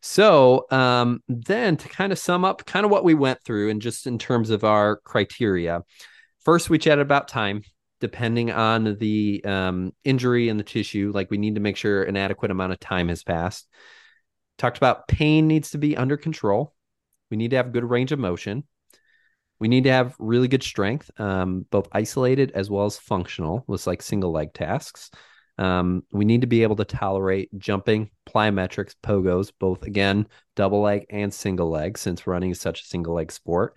[0.00, 3.80] So, um, then to kind of sum up kind of what we went through and
[3.80, 5.82] just in terms of our criteria,
[6.44, 7.62] first we chatted about time.
[8.00, 12.16] Depending on the um, injury and the tissue, like we need to make sure an
[12.16, 13.68] adequate amount of time has passed.
[14.58, 16.74] Talked about pain needs to be under control.
[17.30, 18.64] We need to have good range of motion.
[19.62, 23.86] We need to have really good strength, um, both isolated as well as functional, with
[23.86, 25.12] like single leg tasks.
[25.56, 31.06] Um, we need to be able to tolerate jumping, plyometrics, pogos, both again, double leg
[31.10, 33.76] and single leg, since running is such a single leg sport,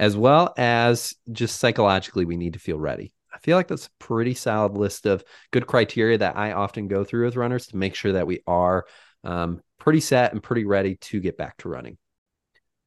[0.00, 3.14] as well as just psychologically, we need to feel ready.
[3.32, 5.22] I feel like that's a pretty solid list of
[5.52, 8.84] good criteria that I often go through with runners to make sure that we are
[9.22, 11.98] um, pretty set and pretty ready to get back to running.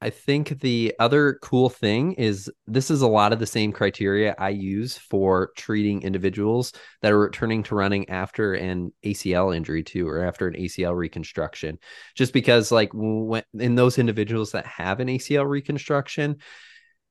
[0.04, 4.34] I think the other cool thing is this is a lot of the same criteria
[4.38, 10.06] I use for treating individuals that are returning to running after an ACL injury too,
[10.06, 11.78] or after an ACL reconstruction.
[12.14, 16.36] Just because, like, when in those individuals that have an ACL reconstruction,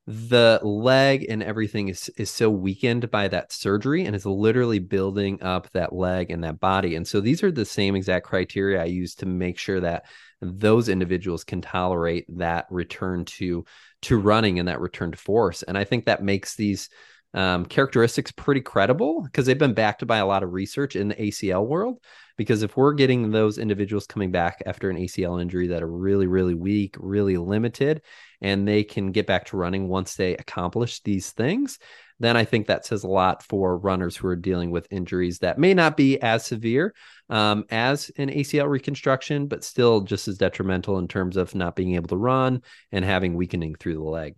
[0.06, 5.42] the leg and everything is is so weakened by that surgery and is literally building
[5.42, 6.96] up that leg and that body.
[6.96, 10.06] And so these are the same exact criteria I use to make sure that
[10.42, 13.64] those individuals can tolerate that return to
[14.02, 15.64] to running and that return to force.
[15.64, 16.90] And I think that makes these
[17.34, 21.16] um, characteristics pretty credible because they've been backed by a lot of research in the
[21.16, 22.00] ACL world.
[22.36, 26.26] Because if we're getting those individuals coming back after an ACL injury that are really,
[26.26, 28.02] really weak, really limited,
[28.42, 31.78] and they can get back to running once they accomplish these things,
[32.20, 35.60] then I think that says a lot for runners who are dealing with injuries that
[35.60, 36.94] may not be as severe
[37.30, 41.96] um, as an ACL reconstruction, but still just as detrimental in terms of not being
[41.96, 42.62] able to run
[42.92, 44.36] and having weakening through the leg.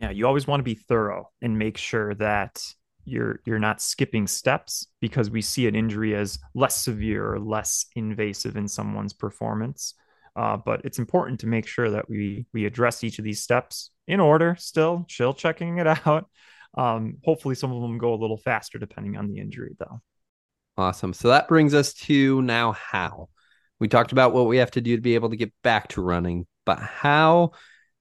[0.00, 2.62] Yeah, you always want to be thorough and make sure that
[3.04, 7.86] you're you're not skipping steps because we see an injury as less severe or less
[7.94, 9.94] invasive in someone's performance.
[10.34, 13.90] Uh, but it's important to make sure that we we address each of these steps
[14.06, 14.54] in order.
[14.58, 16.28] Still, chill checking it out.
[16.76, 20.00] Um, hopefully, some of them go a little faster depending on the injury, though.
[20.76, 21.14] Awesome.
[21.14, 23.28] So that brings us to now how.
[23.78, 26.02] We talked about what we have to do to be able to get back to
[26.02, 27.52] running, but how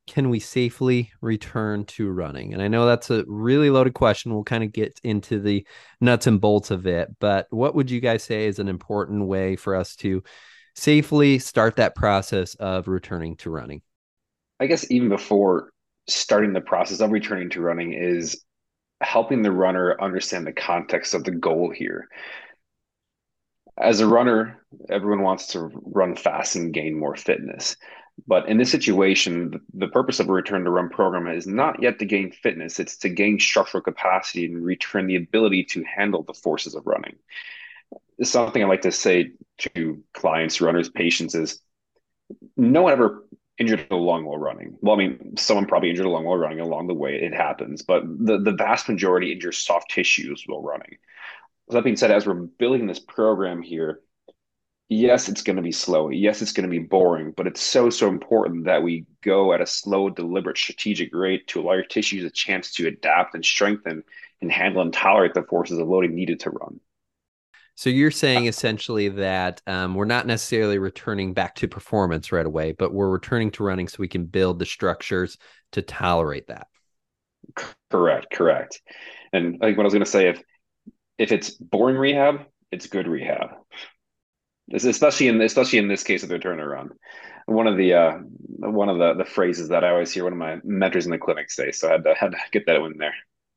[0.07, 2.53] can we safely return to running?
[2.53, 4.33] And I know that's a really loaded question.
[4.33, 5.65] We'll kind of get into the
[5.99, 9.55] nuts and bolts of it, but what would you guys say is an important way
[9.55, 10.23] for us to
[10.75, 13.81] safely start that process of returning to running?
[14.59, 15.71] I guess even before
[16.07, 18.43] starting the process of returning to running is
[19.01, 22.07] helping the runner understand the context of the goal here.
[23.77, 27.75] As a runner, everyone wants to run fast and gain more fitness.
[28.27, 31.99] But in this situation, the purpose of a return to run program is not yet
[31.99, 36.33] to gain fitness, it's to gain structural capacity and return the ability to handle the
[36.33, 37.15] forces of running.
[38.23, 39.31] Something I like to say
[39.73, 41.61] to clients, runners, patients is
[42.55, 43.25] no one ever
[43.57, 44.77] injured along while running.
[44.81, 47.15] Well, I mean, someone probably injured along while running along the way.
[47.15, 50.97] It happens, but the, the vast majority injure soft tissues while running.
[51.69, 54.01] So that being said, as we're building this program here,
[54.89, 56.09] yes, it's going to be slow.
[56.09, 59.61] Yes, it's going to be boring, but it's so, so important that we go at
[59.61, 64.03] a slow, deliberate, strategic rate to allow your tissues a chance to adapt and strengthen
[64.41, 66.79] and handle and tolerate the forces of loading needed to run.
[67.77, 72.71] So you're saying essentially that um, we're not necessarily returning back to performance right away,
[72.71, 75.37] but we're returning to running so we can build the structures
[75.73, 76.67] to tolerate that.
[77.91, 78.81] Correct, correct.
[79.33, 80.41] And like what I was going to say, if
[81.17, 83.49] if it's boring rehab, it's good rehab.
[84.73, 86.89] Especially in especially in this case of the turnaround.
[87.45, 88.17] One of the uh,
[88.59, 91.17] one of the the phrases that I always hear one of my mentors in the
[91.17, 93.13] clinic say, so I had to had to get that one there.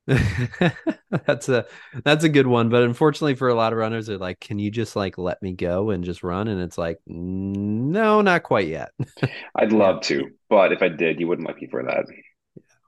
[1.27, 1.67] that's a
[2.03, 4.71] that's a good one but unfortunately for a lot of runners they're like can you
[4.71, 8.91] just like let me go and just run and it's like no not quite yet
[9.57, 12.07] i'd love to but if i did you wouldn't like me for that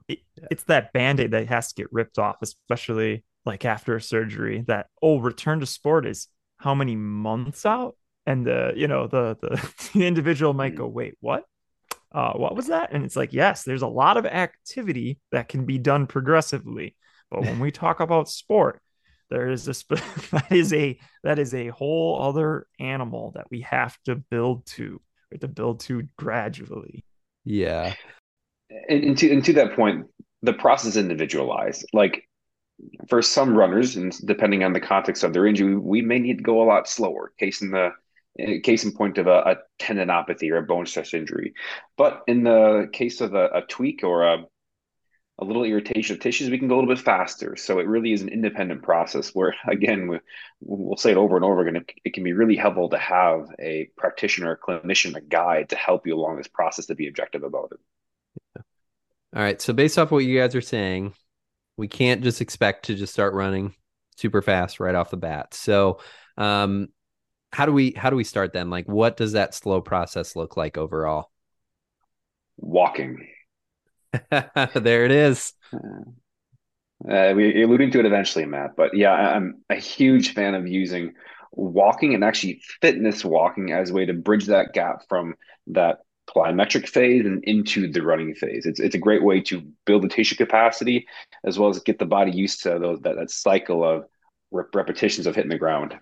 [0.07, 0.17] it,
[0.49, 4.87] it's that band-aid that has to get ripped off especially like after a surgery that
[5.03, 7.95] oh return to sport is how many months out
[8.31, 11.45] and the you know the the, the individual might go wait what
[12.13, 12.91] uh, what was that?
[12.91, 16.95] And it's like, yes, there's a lot of activity that can be done progressively.
[17.29, 18.81] But when we talk about sport,
[19.29, 19.73] there is a
[20.31, 25.01] that is a that is a whole other animal that we have to build to,
[25.31, 27.05] we have to build to gradually.
[27.45, 27.93] Yeah.
[28.89, 30.07] And, and to and to that point,
[30.41, 31.85] the process individualized.
[31.93, 32.27] Like
[33.07, 36.43] for some runners, and depending on the context of their injury, we may need to
[36.43, 37.31] go a lot slower.
[37.39, 37.91] Case in the
[38.63, 41.53] case in point of a, a tendinopathy or a bone stress injury.
[41.97, 44.45] But in the case of a, a tweak or a
[45.41, 47.55] a little irritation of tissues, we can go a little bit faster.
[47.55, 50.19] So it really is an independent process where, again, we,
[50.61, 51.77] will say it over and over again.
[51.77, 55.75] It, it, can be really helpful to have a practitioner, a clinician, a guide to
[55.75, 57.79] help you along this process to be objective about it.
[58.55, 58.61] Yeah.
[59.35, 59.59] All right.
[59.59, 61.15] So based off what you guys are saying,
[61.75, 63.73] we can't just expect to just start running
[64.17, 65.55] super fast right off the bat.
[65.55, 65.99] So,
[66.37, 66.89] um,
[67.51, 68.69] how do we how do we start then?
[68.69, 71.29] Like, what does that slow process look like overall?
[72.57, 73.27] Walking
[74.73, 75.53] there it is.
[75.73, 78.75] Uh, we alluding to it eventually, Matt.
[78.75, 81.13] But yeah, I'm a huge fan of using
[81.53, 85.35] walking and actually fitness walking as a way to bridge that gap from
[85.67, 85.99] that
[86.29, 88.65] plyometric phase and into the running phase.
[88.65, 91.07] It's it's a great way to build the tissue capacity
[91.43, 94.05] as well as get the body used to those that, that cycle of
[94.51, 95.97] repetitions of hitting the ground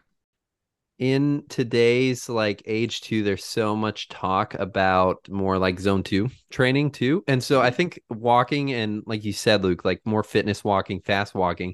[0.99, 6.91] in today's like age two there's so much talk about more like zone two training
[6.91, 10.99] too and so i think walking and like you said luke like more fitness walking
[10.99, 11.73] fast walking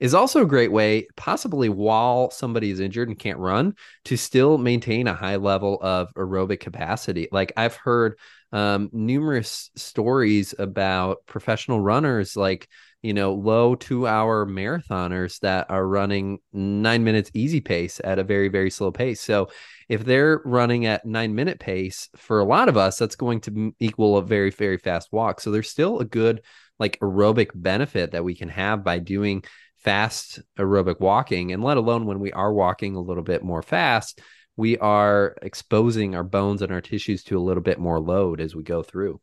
[0.00, 3.72] is also a great way possibly while somebody is injured and can't run
[4.04, 7.28] to still maintain a high level of aerobic capacity.
[7.30, 8.18] Like i've heard
[8.50, 12.68] um, numerous stories about professional runners like
[13.02, 18.24] you know, low two hour marathoners that are running nine minutes easy pace at a
[18.24, 19.20] very, very slow pace.
[19.20, 19.48] So
[19.88, 23.74] if they're running at nine minute pace, for a lot of us, that's going to
[23.80, 25.40] equal a very, very fast walk.
[25.40, 26.42] So there's still a good
[26.78, 29.42] like aerobic benefit that we can have by doing
[29.78, 31.52] fast aerobic walking.
[31.52, 34.20] And let alone when we are walking a little bit more fast,
[34.56, 38.54] we are exposing our bones and our tissues to a little bit more load as
[38.54, 39.20] we go through.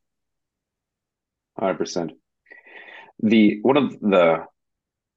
[1.62, 2.12] 100%
[3.22, 4.46] the one of the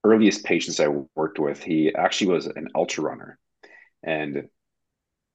[0.05, 3.39] earliest patients I worked with, he actually was an ultra runner,
[4.03, 4.49] and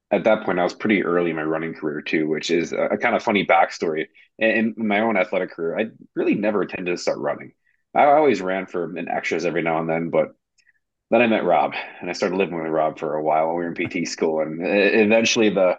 [0.10, 2.84] at that point, I was pretty early in my running career too, which is a,
[2.92, 4.06] a kind of funny backstory.
[4.40, 7.52] In, in my own athletic career, I really never intended to start running.
[7.94, 10.30] I always ran for an extras every now and then, but
[11.10, 13.64] then I met Rob, and I started living with Rob for a while when we
[13.66, 15.78] were in PT school, and eventually the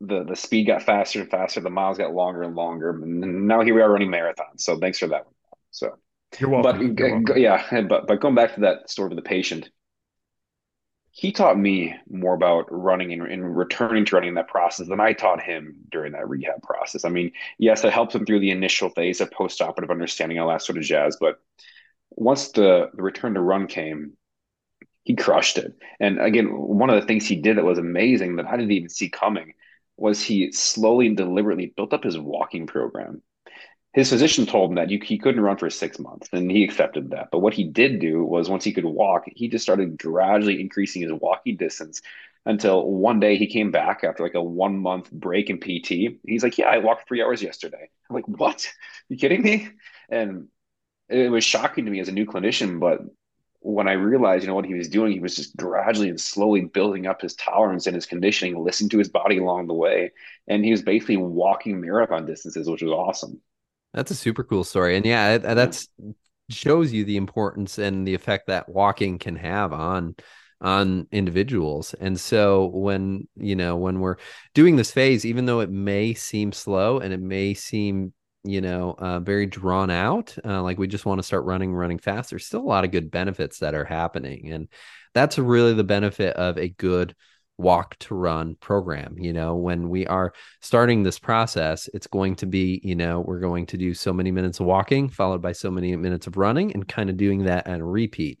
[0.00, 3.60] the the speed got faster and faster, the miles got longer and longer, and now
[3.62, 4.60] here we are running marathons.
[4.60, 5.33] So thanks for that one.
[5.74, 5.98] So
[6.38, 6.94] you're welcome.
[6.94, 7.36] But You're welcome.
[7.36, 9.68] yeah, but but going back to that story of the patient,
[11.10, 15.00] he taught me more about running and, and returning to running in that process than
[15.00, 17.04] I taught him during that rehab process.
[17.04, 20.62] I mean, yes, it helped him through the initial phase of postoperative understanding, all that
[20.62, 21.16] sort of jazz.
[21.20, 21.40] But
[22.10, 24.12] once the, the return to run came,
[25.02, 25.74] he crushed it.
[26.00, 28.88] And again, one of the things he did that was amazing that I didn't even
[28.88, 29.54] see coming
[29.96, 33.22] was he slowly and deliberately built up his walking program
[33.94, 37.10] his physician told him that you, he couldn't run for six months, and he accepted
[37.10, 37.28] that.
[37.30, 41.02] But what he did do was once he could walk, he just started gradually increasing
[41.02, 42.02] his walking distance
[42.44, 46.18] until one day he came back after like a one month break in PT.
[46.26, 47.88] He's like, Yeah, I walked three hours yesterday.
[48.10, 48.68] I'm like, What?
[49.08, 49.68] You kidding me?
[50.08, 50.48] And
[51.08, 53.00] it was shocking to me as a new clinician, but
[53.60, 56.62] when I realized, you know, what he was doing, he was just gradually and slowly
[56.62, 60.12] building up his tolerance and his conditioning, listening to his body along the way.
[60.48, 63.40] And he was basically walking marathon distances, which was awesome.
[63.94, 65.88] That's a super cool story, and yeah, that's
[66.50, 70.14] shows you the importance and the effect that walking can have on
[70.60, 71.94] on individuals.
[71.94, 74.16] And so when you know when we're
[74.54, 78.94] doing this phase, even though it may seem slow and it may seem you know
[78.98, 82.46] uh, very drawn out, uh, like we just want to start running, running fast, there's
[82.46, 84.68] still a lot of good benefits that are happening, and
[85.14, 87.14] that's really the benefit of a good
[87.56, 92.46] walk to run program you know when we are starting this process it's going to
[92.46, 95.70] be you know we're going to do so many minutes of walking followed by so
[95.70, 98.40] many minutes of running and kind of doing that and repeat.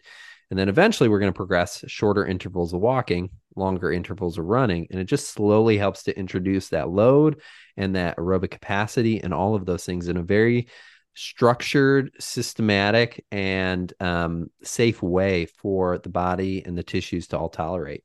[0.50, 4.86] And then eventually we're going to progress shorter intervals of walking longer intervals of running
[4.90, 7.40] and it just slowly helps to introduce that load
[7.76, 10.68] and that aerobic capacity and all of those things in a very
[11.14, 18.02] structured systematic and um, safe way for the body and the tissues to all tolerate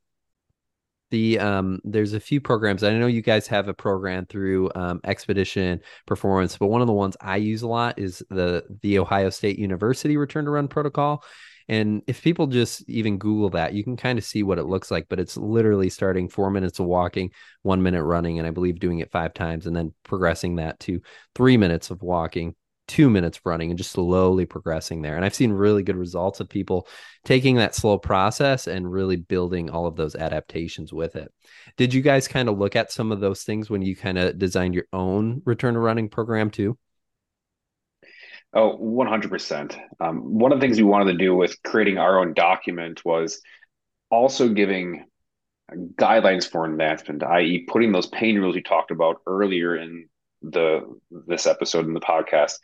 [1.11, 4.99] the um there's a few programs i know you guys have a program through um,
[5.03, 9.29] expedition performance but one of the ones i use a lot is the the ohio
[9.29, 11.23] state university return to run protocol
[11.67, 14.91] and if people just even google that you can kind of see what it looks
[14.91, 17.31] like but it's literally starting four minutes of walking
[17.63, 21.01] one minute running and i believe doing it five times and then progressing that to
[21.35, 22.55] three minutes of walking
[22.89, 25.15] two minutes running and just slowly progressing there.
[25.15, 26.87] And I've seen really good results of people
[27.23, 31.31] taking that slow process and really building all of those adaptations with it.
[31.77, 34.39] Did you guys kind of look at some of those things when you kind of
[34.39, 36.77] designed your own return to running program too?
[38.53, 39.79] Oh, 100%.
[39.99, 43.39] Um, one of the things we wanted to do with creating our own document was
[44.09, 45.05] also giving
[45.71, 50.09] guidelines for advancement, i.e., putting those pain rules we talked about earlier in
[50.41, 50.81] the
[51.11, 52.59] this episode in the podcast,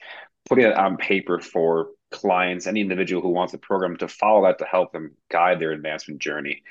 [0.48, 4.58] putting it on paper for clients, any individual who wants the program to follow that
[4.60, 6.64] to help them guide their advancement journey.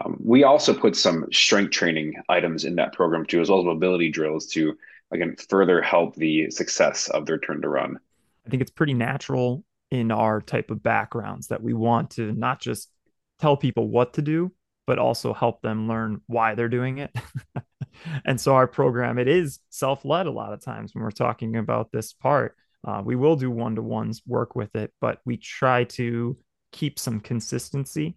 [0.00, 3.64] Um, we also put some strength training items in that program too, as well as
[3.64, 4.76] mobility drills to
[5.10, 7.98] again further help the success of their turn to run.
[8.46, 12.60] I think it's pretty natural in our type of backgrounds that we want to not
[12.60, 12.90] just
[13.40, 14.52] tell people what to do,
[14.88, 17.14] but also help them learn why they're doing it.
[18.24, 21.92] and so our program it is self-led a lot of times when we're talking about
[21.92, 26.36] this part uh, we will do one-to-ones work with it but we try to
[26.72, 28.16] keep some consistency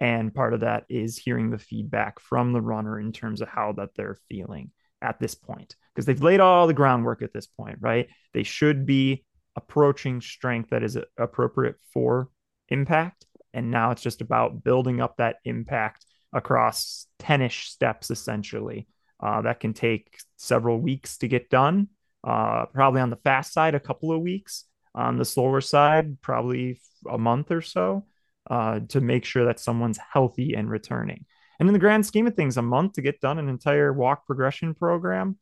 [0.00, 3.72] and part of that is hearing the feedback from the runner in terms of how
[3.72, 4.70] that they're feeling
[5.00, 8.08] at this point because they've laid all the groundwork at this point, right?
[8.34, 12.30] They should be approaching strength that is appropriate for
[12.68, 13.26] impact.
[13.54, 18.86] And now it's just about building up that impact across 10 ish steps, essentially.
[19.20, 21.88] Uh, that can take several weeks to get done.
[22.24, 24.64] Uh, probably on the fast side, a couple of weeks.
[24.94, 28.06] On the slower side, probably a month or so
[28.50, 31.24] uh, to make sure that someone's healthy and returning.
[31.58, 34.26] And in the grand scheme of things, a month to get done an entire walk
[34.26, 35.38] progression program,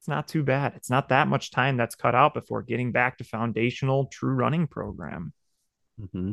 [0.00, 0.72] it's not too bad.
[0.74, 4.66] It's not that much time that's cut out before getting back to foundational true running
[4.66, 5.32] program.
[6.00, 6.32] Mm-hmm.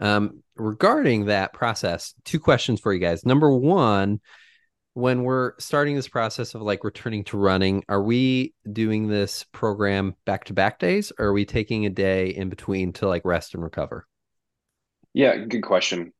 [0.00, 3.24] Um, regarding that process, two questions for you guys.
[3.24, 4.20] Number one,
[4.94, 10.16] when we're starting this process of like returning to running, are we doing this program
[10.24, 13.54] back to back days or are we taking a day in between to like rest
[13.54, 14.06] and recover?
[15.12, 16.12] Yeah, good question.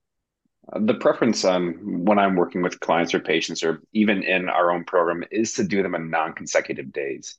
[0.78, 4.84] The preference um, when I'm working with clients or patients, or even in our own
[4.84, 7.38] program, is to do them on non consecutive days.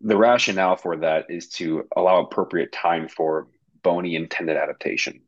[0.00, 3.48] The rationale for that is to allow appropriate time for
[3.82, 5.22] bony intended adaptation.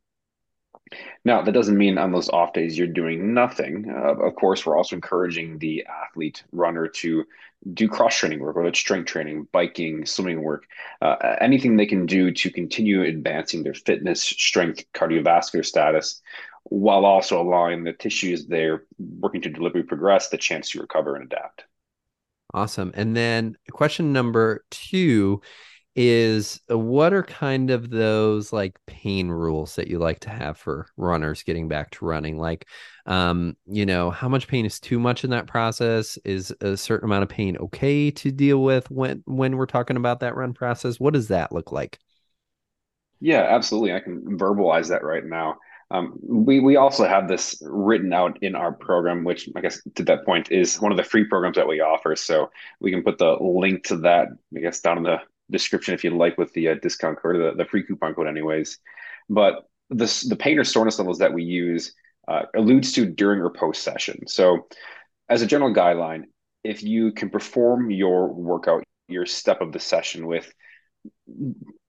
[1.24, 3.90] Now, that doesn't mean on those off days you're doing nothing.
[3.90, 7.24] Uh, of course, we're also encouraging the athlete runner to
[7.74, 10.64] do cross training work, whether it's strength training, biking, swimming work,
[11.02, 16.22] uh, anything they can do to continue advancing their fitness, strength, cardiovascular status,
[16.64, 21.24] while also allowing the tissues they're working to deliver progress the chance to recover and
[21.24, 21.64] adapt.
[22.54, 22.92] Awesome.
[22.94, 25.42] And then question number two
[26.00, 30.56] is uh, what are kind of those like pain rules that you like to have
[30.56, 32.38] for runners getting back to running?
[32.38, 32.68] Like
[33.06, 36.16] um you know how much pain is too much in that process?
[36.24, 40.20] Is a certain amount of pain okay to deal with when when we're talking about
[40.20, 41.00] that run process?
[41.00, 41.98] What does that look like?
[43.20, 43.92] Yeah absolutely.
[43.92, 45.56] I can verbalize that right now.
[45.90, 50.04] Um, we we also have this written out in our program, which I guess to
[50.04, 52.14] that point is one of the free programs that we offer.
[52.14, 55.18] So we can put the link to that, I guess, down in the
[55.50, 58.26] description if you'd like with the uh, discount code or the, the free coupon code,
[58.26, 58.78] anyways.
[59.28, 61.94] But this the pain or soreness levels that we use
[62.26, 64.26] uh, alludes to during or post session.
[64.26, 64.66] So
[65.28, 66.24] as a general guideline,
[66.64, 70.52] if you can perform your workout, your step of the session with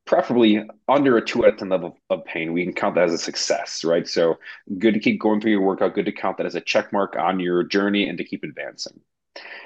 [0.05, 3.13] preferably under a two out of 10 level of pain, we can count that as
[3.13, 4.07] a success, right?
[4.07, 4.39] So
[4.77, 7.15] good to keep going through your workout, good to count that as a check mark
[7.15, 8.99] on your journey and to keep advancing.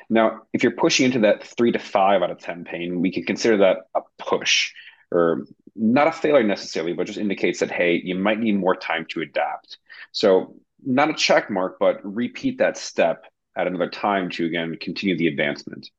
[0.10, 3.24] Now, if you're pushing into that three to five out of 10 pain, we can
[3.24, 4.74] consider that a push
[5.12, 5.46] or
[5.76, 9.22] not a failure necessarily, but just indicates that, hey, you might need more time to
[9.22, 9.78] adapt.
[10.12, 10.56] So,
[10.86, 15.28] not a check mark, but repeat that step at another time to again continue the
[15.28, 15.90] advancement.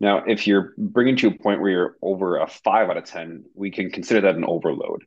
[0.00, 3.44] Now, if you're bringing to a point where you're over a five out of 10,
[3.54, 5.04] we can consider that an overload.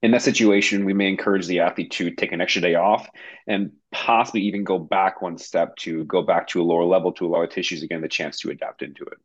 [0.00, 3.08] In that situation, we may encourage the athlete to take an extra day off
[3.48, 7.26] and possibly even go back one step to go back to a lower level to
[7.26, 9.18] allow the tissues again the chance to adapt into it.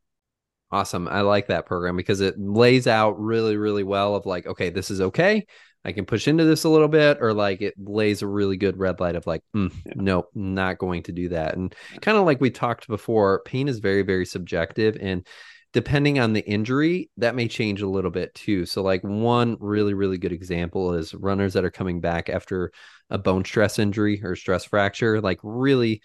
[0.72, 1.08] Awesome.
[1.08, 4.90] I like that program because it lays out really, really well of like, okay, this
[4.90, 5.46] is okay.
[5.86, 8.78] I can push into this a little bit, or like it lays a really good
[8.78, 9.94] red light of like, mm, yeah.
[9.96, 11.56] no, not going to do that.
[11.56, 14.98] And kind of like we talked before, pain is very, very subjective.
[15.00, 15.28] And
[15.74, 18.66] depending on the injury, that may change a little bit too.
[18.66, 22.72] So, like, one really, really good example is runners that are coming back after
[23.10, 26.02] a bone stress injury or stress fracture, like, really.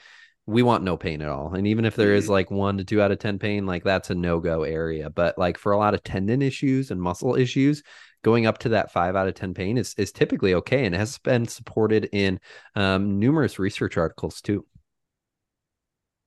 [0.47, 1.53] We want no pain at all.
[1.53, 2.33] And even if there is mm-hmm.
[2.33, 5.11] like one to two out of 10 pain, like that's a no go area.
[5.11, 7.83] But like for a lot of tendon issues and muscle issues,
[8.25, 11.19] going up to that five out of 10 pain is, is typically okay and has
[11.19, 12.41] been supported in
[12.77, 14.65] um, numerous research articles too.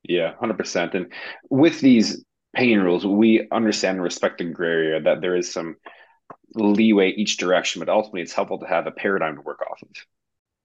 [0.04, 0.94] Yeah, 100%.
[0.94, 1.12] And
[1.50, 2.24] with these
[2.56, 5.78] pain rules, we understand and respect the gray area that there is some
[6.54, 9.90] leeway each direction, but ultimately it's helpful to have a paradigm to work off of.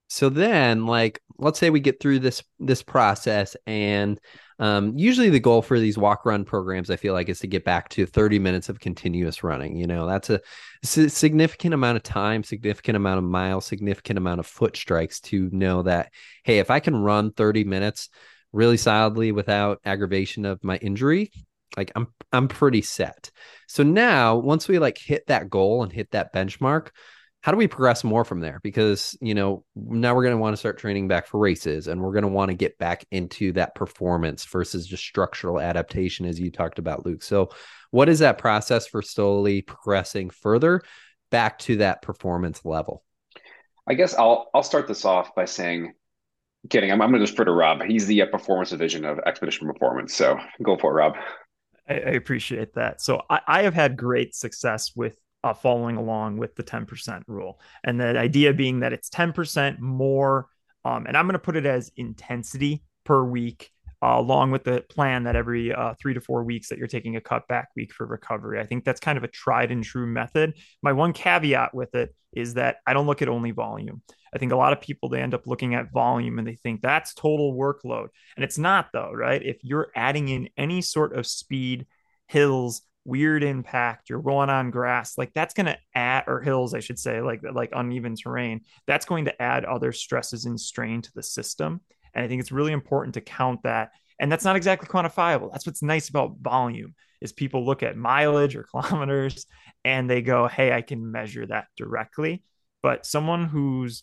[0.09, 4.21] So then, like, let's say we get through this this process and
[4.59, 7.65] um, usually the goal for these walk run programs, I feel like, is to get
[7.65, 9.77] back to 30 minutes of continuous running.
[9.77, 10.41] You know, that's a,
[10.83, 15.51] a significant amount of time, significant amount of miles, significant amount of foot strikes to
[15.53, 16.11] know that,
[16.45, 18.09] hey, if I can run 30 minutes
[18.53, 21.31] really solidly without aggravation of my injury,
[21.77, 23.31] like I'm I'm pretty set.
[23.67, 26.89] So now once we like hit that goal and hit that benchmark,
[27.47, 28.59] how do we progress more from there?
[28.65, 32.01] Because, you know, now we're going to want to start training back for races and
[32.01, 36.41] we're going to want to get back into that performance versus just structural adaptation, as
[36.41, 37.23] you talked about, Luke.
[37.23, 37.51] So,
[37.93, 40.83] what is that process for slowly progressing further
[41.31, 43.05] back to that performance level?
[43.87, 45.93] I guess I'll I'll start this off by saying,
[46.69, 46.91] kidding.
[46.91, 47.81] I'm, I'm going to defer to Rob.
[47.83, 50.15] He's the uh, performance division of Expedition Performance.
[50.15, 51.15] So go for it, Rob.
[51.89, 53.01] I, I appreciate that.
[53.01, 57.61] So I, I have had great success with uh, following along with the 10% rule.
[57.85, 60.49] And the idea being that it's 10% more,
[60.85, 63.71] um, and I'm going to put it as intensity per week
[64.07, 67.17] uh, along with the plan that every uh, three to four weeks that you're taking
[67.17, 68.61] a cutback week for recovery.
[68.61, 70.55] I think that's kind of a tried and true method.
[70.81, 74.03] My one caveat with it is that I don't look at only volume.
[74.33, 76.83] I think a lot of people they end up looking at volume and they think
[76.83, 78.09] that's total workload.
[78.37, 79.43] And it's not though, right?
[79.43, 81.87] If you're adding in any sort of speed,
[82.29, 86.81] hills, weird impact, you're going on grass, like that's going to add or hills, I
[86.81, 91.11] should say, like like uneven terrain, that's going to add other stresses and strain to
[91.13, 91.81] the system.
[92.17, 93.91] And I think it's really important to count that.
[94.19, 95.53] And that's not exactly quantifiable.
[95.53, 99.47] That's what's nice about volume is people look at mileage or kilometers
[99.85, 102.43] and they go, "Hey, I can measure that directly."
[102.83, 104.03] But someone who's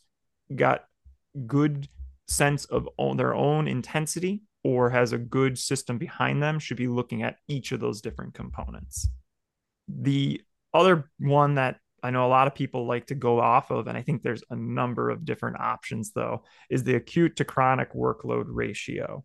[0.55, 0.85] got
[1.47, 1.89] good
[2.27, 2.87] sense of
[3.17, 7.71] their own intensity or has a good system behind them should be looking at each
[7.71, 9.09] of those different components.
[9.87, 10.41] The
[10.73, 13.97] other one that I know a lot of people like to go off of, and
[13.97, 18.45] I think there's a number of different options though, is the acute to chronic workload
[18.47, 19.23] ratio.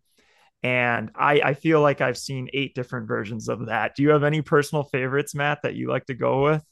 [0.63, 3.95] And I, I feel like I've seen eight different versions of that.
[3.95, 6.63] Do you have any personal favorites, Matt, that you like to go with?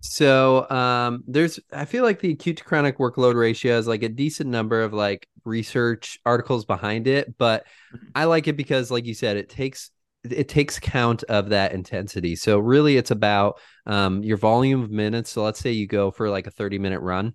[0.00, 4.08] So um, there's, I feel like the acute to chronic workload ratio is like a
[4.08, 8.06] decent number of like research articles behind it, but mm-hmm.
[8.14, 9.90] I like it because, like you said, it takes
[10.32, 12.36] it takes count of that intensity.
[12.36, 15.30] So really, it's about um, your volume of minutes.
[15.30, 17.34] So let's say you go for like a 30 minute run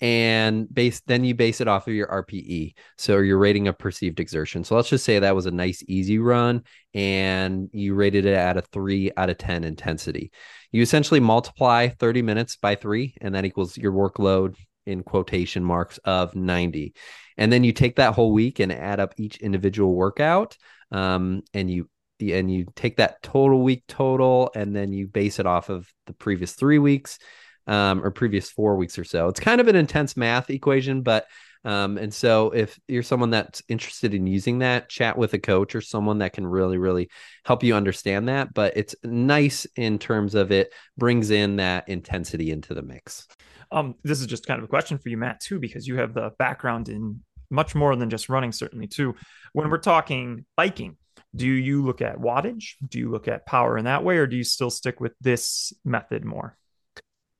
[0.00, 2.74] and base then you base it off of your RPE.
[2.96, 4.62] So your rating of perceived exertion.
[4.62, 6.62] So let's just say that was a nice easy run
[6.94, 10.30] and you rated it at a 3 out of 10 intensity.
[10.70, 14.56] You essentially multiply 30 minutes by 3 and that equals your workload
[14.86, 16.94] in quotation marks of 90.
[17.36, 20.56] And then you take that whole week and add up each individual workout
[20.92, 21.88] um, and you
[22.20, 26.12] and you take that total week total and then you base it off of the
[26.12, 27.18] previous three weeks
[27.66, 29.28] um, or previous four weeks or so.
[29.28, 31.26] It's kind of an intense math equation, but
[31.64, 35.74] um, and so if you're someone that's interested in using that, chat with a coach
[35.74, 37.10] or someone that can really, really
[37.44, 38.54] help you understand that.
[38.54, 43.26] But it's nice in terms of it brings in that intensity into the mix.
[43.70, 46.14] Um, this is just kind of a question for you, Matt, too, because you have
[46.14, 49.14] the background in much more than just running, certainly, too.
[49.52, 50.96] When we're talking biking,
[51.34, 52.74] do you look at wattage?
[52.86, 55.72] Do you look at power in that way, or do you still stick with this
[55.84, 56.56] method more?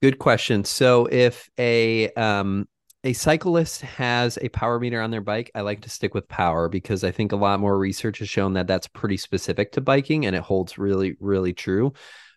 [0.03, 0.65] Good question.
[0.65, 2.69] So if a um,
[3.05, 6.69] a cyclist has a power meter on their bike, I like to stick with power
[6.69, 10.27] because I think a lot more research has shown that that's pretty specific to biking
[10.27, 11.93] and it holds really, really true.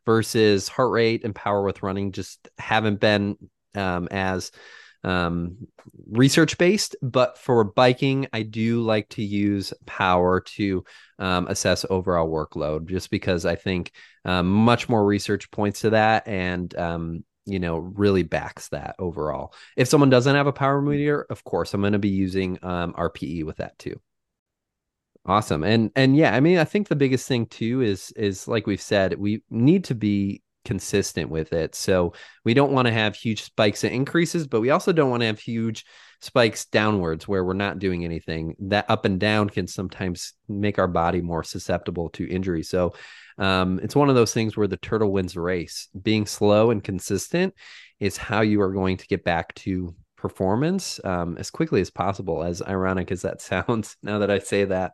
[0.06, 3.38] Versus heart rate and power with running just haven't been
[3.76, 4.52] um, as
[5.04, 5.68] um,
[6.10, 10.84] research based, but for biking, I do like to use power to
[11.20, 13.92] um, assess overall workload just because I think
[14.26, 19.54] um, much more research points to that and, um, you know, really backs that overall.
[19.76, 22.94] If someone doesn't have a power meter, of course, I'm going to be using um,
[22.94, 24.00] RPE with that too.
[25.26, 25.64] Awesome.
[25.64, 28.82] And and yeah, I mean, I think the biggest thing too is is like we've
[28.82, 31.76] said, we need to be consistent with it.
[31.76, 32.14] So
[32.46, 35.28] we don't want to have huge spikes and increases, but we also don't want to
[35.28, 35.86] have huge
[36.22, 38.56] spikes downwards where we're not doing anything.
[38.60, 42.64] That up and down can sometimes make our body more susceptible to injury.
[42.64, 42.94] So
[43.38, 45.90] um, it's one of those things where the turtle wins the race.
[46.00, 47.56] Being slow and consistent
[48.00, 52.44] is how you are going to get back to performance um, as quickly as possible.
[52.44, 54.94] As ironic as that sounds, now that I say that.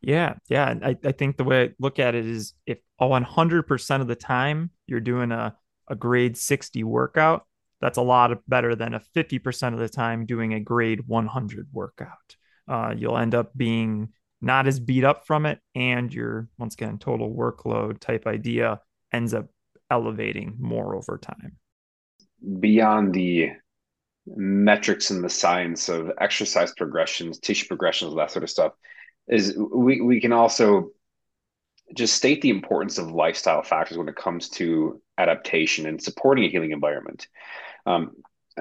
[0.00, 0.74] Yeah, yeah.
[0.82, 4.70] I, I think the way I look at it is if 100% of the time
[4.86, 5.56] you're doing a,
[5.88, 7.46] a grade 60 workout,
[7.80, 12.36] that's a lot better than a 50% of the time doing a grade 100 workout.
[12.66, 14.08] Uh, you'll end up being
[14.40, 18.80] not as beat up from it, and your, once again, total workload type idea
[19.12, 19.46] ends up
[19.90, 21.56] elevating more over time.
[22.60, 23.50] Beyond the
[24.26, 28.72] metrics and the science of exercise progressions, tissue progressions, that sort of stuff,
[29.28, 30.90] is we, we can also
[31.94, 36.48] just state the importance of lifestyle factors when it comes to adaptation and supporting a
[36.48, 37.28] healing environment.
[37.86, 38.12] Um,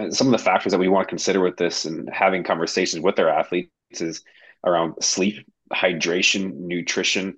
[0.09, 3.19] some of the factors that we want to consider with this and having conversations with
[3.19, 4.23] our athletes is
[4.65, 7.37] around sleep, hydration, nutrition,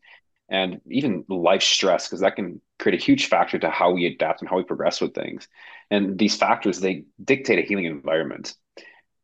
[0.50, 4.42] and even life stress, because that can create a huge factor to how we adapt
[4.42, 5.48] and how we progress with things.
[5.92, 8.56] And these factors, they dictate a healing environment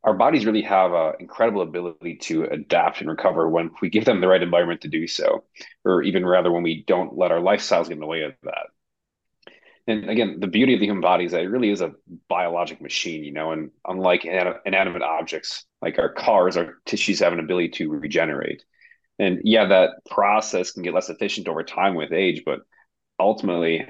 [0.04, 4.20] our bodies really have an incredible ability to adapt and recover when we give them
[4.20, 5.44] the right environment to do so,
[5.84, 8.66] or even rather when we don't let our lifestyles get in the way of that.
[9.86, 11.92] And again, the beauty of the human body is that it really is a
[12.28, 17.40] biologic machine, you know, and unlike inanimate objects like our cars, our tissues have an
[17.40, 18.64] ability to regenerate.
[19.18, 22.60] And yeah, that process can get less efficient over time with age, but
[23.18, 23.86] ultimately,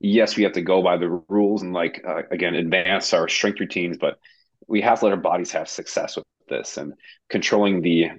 [0.00, 3.60] yes, we have to go by the rules and like uh, again advance our strength
[3.60, 4.18] routines, but
[4.68, 6.94] we have to let our bodies have success with this and
[7.28, 8.10] controlling the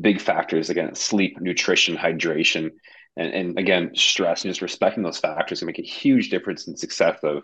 [0.00, 2.70] big factors again sleep nutrition hydration
[3.16, 6.76] and, and again stress and just respecting those factors can make a huge difference in
[6.76, 7.42] success of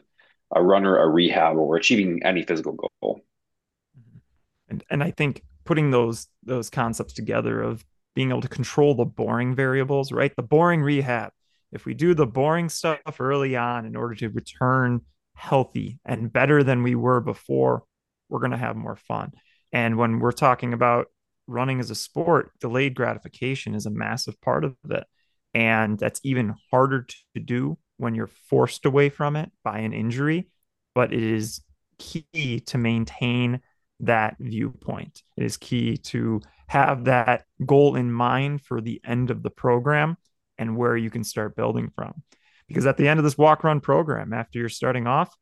[0.54, 3.20] a runner a rehab or achieving any physical goal.
[3.98, 4.18] Mm-hmm.
[4.70, 7.84] And and i think putting those those concepts together of
[8.14, 10.34] being able to control the boring variables right?
[10.34, 11.30] The boring rehab.
[11.70, 15.02] If we do the boring stuff early on in order to return
[15.38, 17.84] healthy and better than we were before
[18.28, 19.32] we're going to have more fun
[19.72, 21.08] and when we're talking about
[21.46, 25.04] running as a sport, delayed gratification is a massive part of it.
[25.54, 30.48] And that's even harder to do when you're forced away from it by an injury.
[30.94, 31.62] But it is
[31.98, 33.60] key to maintain
[34.00, 35.22] that viewpoint.
[35.36, 40.16] It is key to have that goal in mind for the end of the program
[40.58, 42.22] and where you can start building from.
[42.68, 45.34] Because at the end of this walk run program, after you're starting off,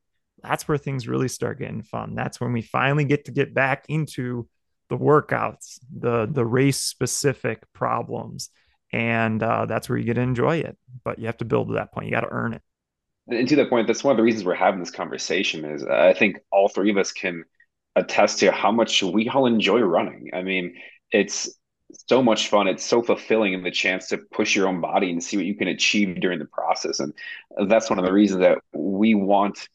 [0.42, 2.14] that's where things really start getting fun.
[2.14, 4.48] That's when we finally get to get back into
[4.88, 8.50] the workouts, the the race specific problems,
[8.92, 10.76] and uh, that's where you get to enjoy it.
[11.04, 12.06] But you have to build to that point.
[12.06, 12.62] You got to earn it.
[13.28, 15.64] And to that point, that's one of the reasons we're having this conversation.
[15.64, 17.44] Is I think all three of us can
[17.96, 20.30] attest to how much we all enjoy running.
[20.32, 20.76] I mean,
[21.10, 21.48] it's
[22.08, 22.68] so much fun.
[22.68, 25.54] It's so fulfilling and the chance to push your own body and see what you
[25.54, 27.00] can achieve during the process.
[27.00, 27.12] And
[27.68, 29.68] that's one of the reasons that we want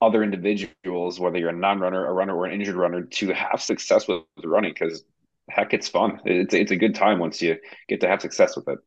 [0.00, 4.08] other individuals, whether you're a non-runner, a runner, or an injured runner, to have success
[4.08, 5.04] with running because
[5.48, 6.20] heck, it's fun.
[6.24, 7.56] It's it's a good time once you
[7.88, 8.78] get to have success with it.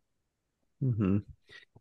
[0.84, 1.18] Mm-hmm.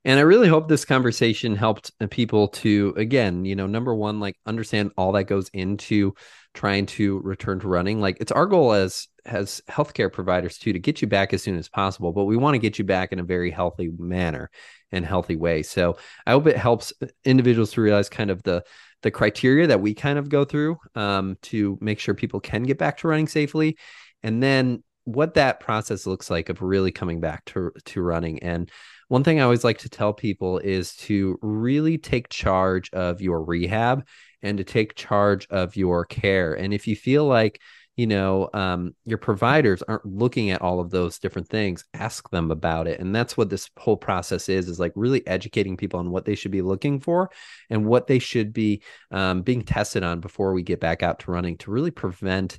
[0.07, 4.37] And I really hope this conversation helped people to, again, you know, number one, like
[4.45, 6.15] understand all that goes into
[6.55, 8.01] trying to return to running.
[8.01, 11.57] Like it's our goal as as healthcare providers too to get you back as soon
[11.57, 14.51] as possible, but we want to get you back in a very healthy manner
[14.93, 15.63] and healthy way.
[15.63, 15.97] So
[16.27, 16.93] I hope it helps
[17.25, 18.63] individuals to realize kind of the
[19.03, 22.79] the criteria that we kind of go through um, to make sure people can get
[22.79, 23.77] back to running safely,
[24.23, 28.43] and then what that process looks like of really coming back to to running.
[28.43, 28.71] And
[29.09, 33.45] one thing I always like to tell people is to really take charge of your
[33.45, 34.07] rehab
[34.45, 36.55] and to take charge of your care.
[36.55, 37.61] And if you feel like
[37.97, 42.51] you know um, your providers aren't looking at all of those different things ask them
[42.51, 46.11] about it and that's what this whole process is is like really educating people on
[46.11, 47.31] what they should be looking for
[47.71, 48.83] and what they should be
[49.13, 52.59] um, being tested on before we get back out to running to really prevent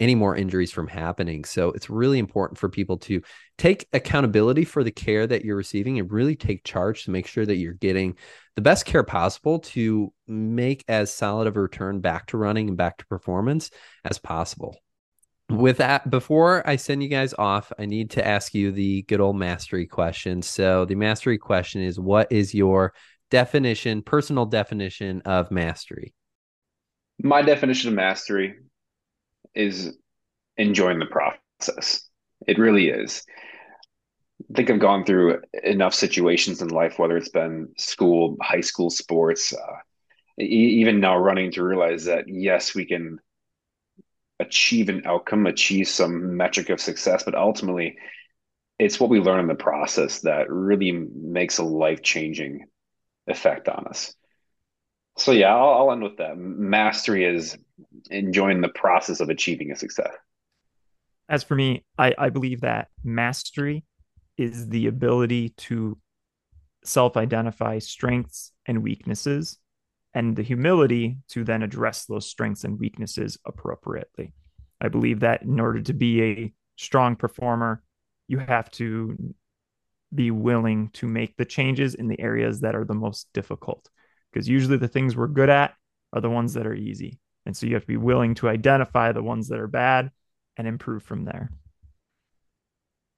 [0.00, 1.44] any more injuries from happening.
[1.44, 3.22] So it's really important for people to
[3.58, 7.46] take accountability for the care that you're receiving and really take charge to make sure
[7.46, 8.16] that you're getting
[8.56, 12.76] the best care possible to make as solid of a return back to running and
[12.76, 13.70] back to performance
[14.04, 14.76] as possible.
[15.50, 19.20] With that, before I send you guys off, I need to ask you the good
[19.20, 20.40] old mastery question.
[20.40, 22.94] So, the mastery question is what is your
[23.30, 26.14] definition, personal definition of mastery?
[27.22, 28.54] My definition of mastery
[29.54, 29.96] is
[30.56, 32.08] enjoying the process.
[32.46, 33.24] It really is.
[34.50, 38.90] I think I've gone through enough situations in life, whether it's been school, high school
[38.90, 39.76] sports, uh,
[40.40, 43.18] e- even now running, to realize that yes, we can
[44.40, 47.96] achieve an outcome, achieve some metric of success, but ultimately,
[48.78, 52.66] it's what we learn in the process that really makes a life changing
[53.28, 54.14] effect on us.
[55.16, 56.36] So yeah, I'll, I'll end with that.
[56.36, 57.56] Mastery is
[58.10, 60.12] enjoying the process of achieving a success.
[61.28, 63.84] As for me, I, I believe that mastery
[64.36, 65.96] is the ability to
[66.84, 69.58] self identify strengths and weaknesses
[70.12, 74.32] and the humility to then address those strengths and weaknesses appropriately.
[74.80, 77.82] I believe that in order to be a strong performer,
[78.28, 79.16] you have to
[80.14, 83.88] be willing to make the changes in the areas that are the most difficult
[84.32, 85.74] because usually the things we're good at
[86.12, 87.18] are the ones that are easy.
[87.46, 90.10] And so you have to be willing to identify the ones that are bad
[90.56, 91.50] and improve from there.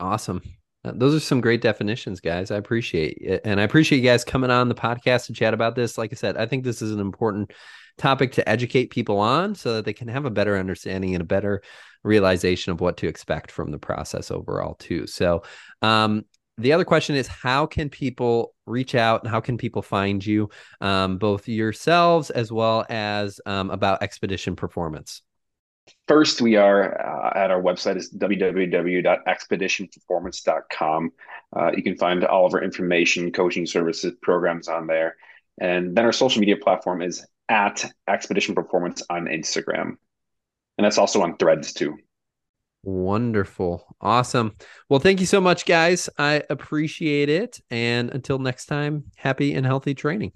[0.01, 0.43] Awesome.
[0.85, 2.51] Uh, those are some great definitions, guys.
[2.51, 3.43] I appreciate it.
[3.45, 5.99] And I appreciate you guys coming on the podcast to chat about this.
[5.99, 7.53] Like I said, I think this is an important
[7.99, 11.27] topic to educate people on so that they can have a better understanding and a
[11.27, 11.62] better
[12.05, 15.07] realization of what to expect from the process overall, too.
[15.07, 15.43] So,
[15.83, 16.24] um,
[16.59, 20.49] the other question is how can people reach out and how can people find you
[20.81, 25.21] um, both yourselves as well as um, about expedition performance?
[26.09, 31.13] First we are uh, at our website is www.expeditionperformance.com
[31.57, 35.17] uh, you can find all of our information coaching services programs on there.
[35.61, 39.97] And then our social media platform is at expedition performance on instagram.
[40.79, 41.97] And that's also on threads too
[42.87, 43.84] Wonderful.
[44.01, 44.55] Awesome.
[44.89, 46.09] Well, thank you so much, guys.
[46.18, 47.61] I appreciate it.
[47.68, 50.30] And until next time, happy and healthy training.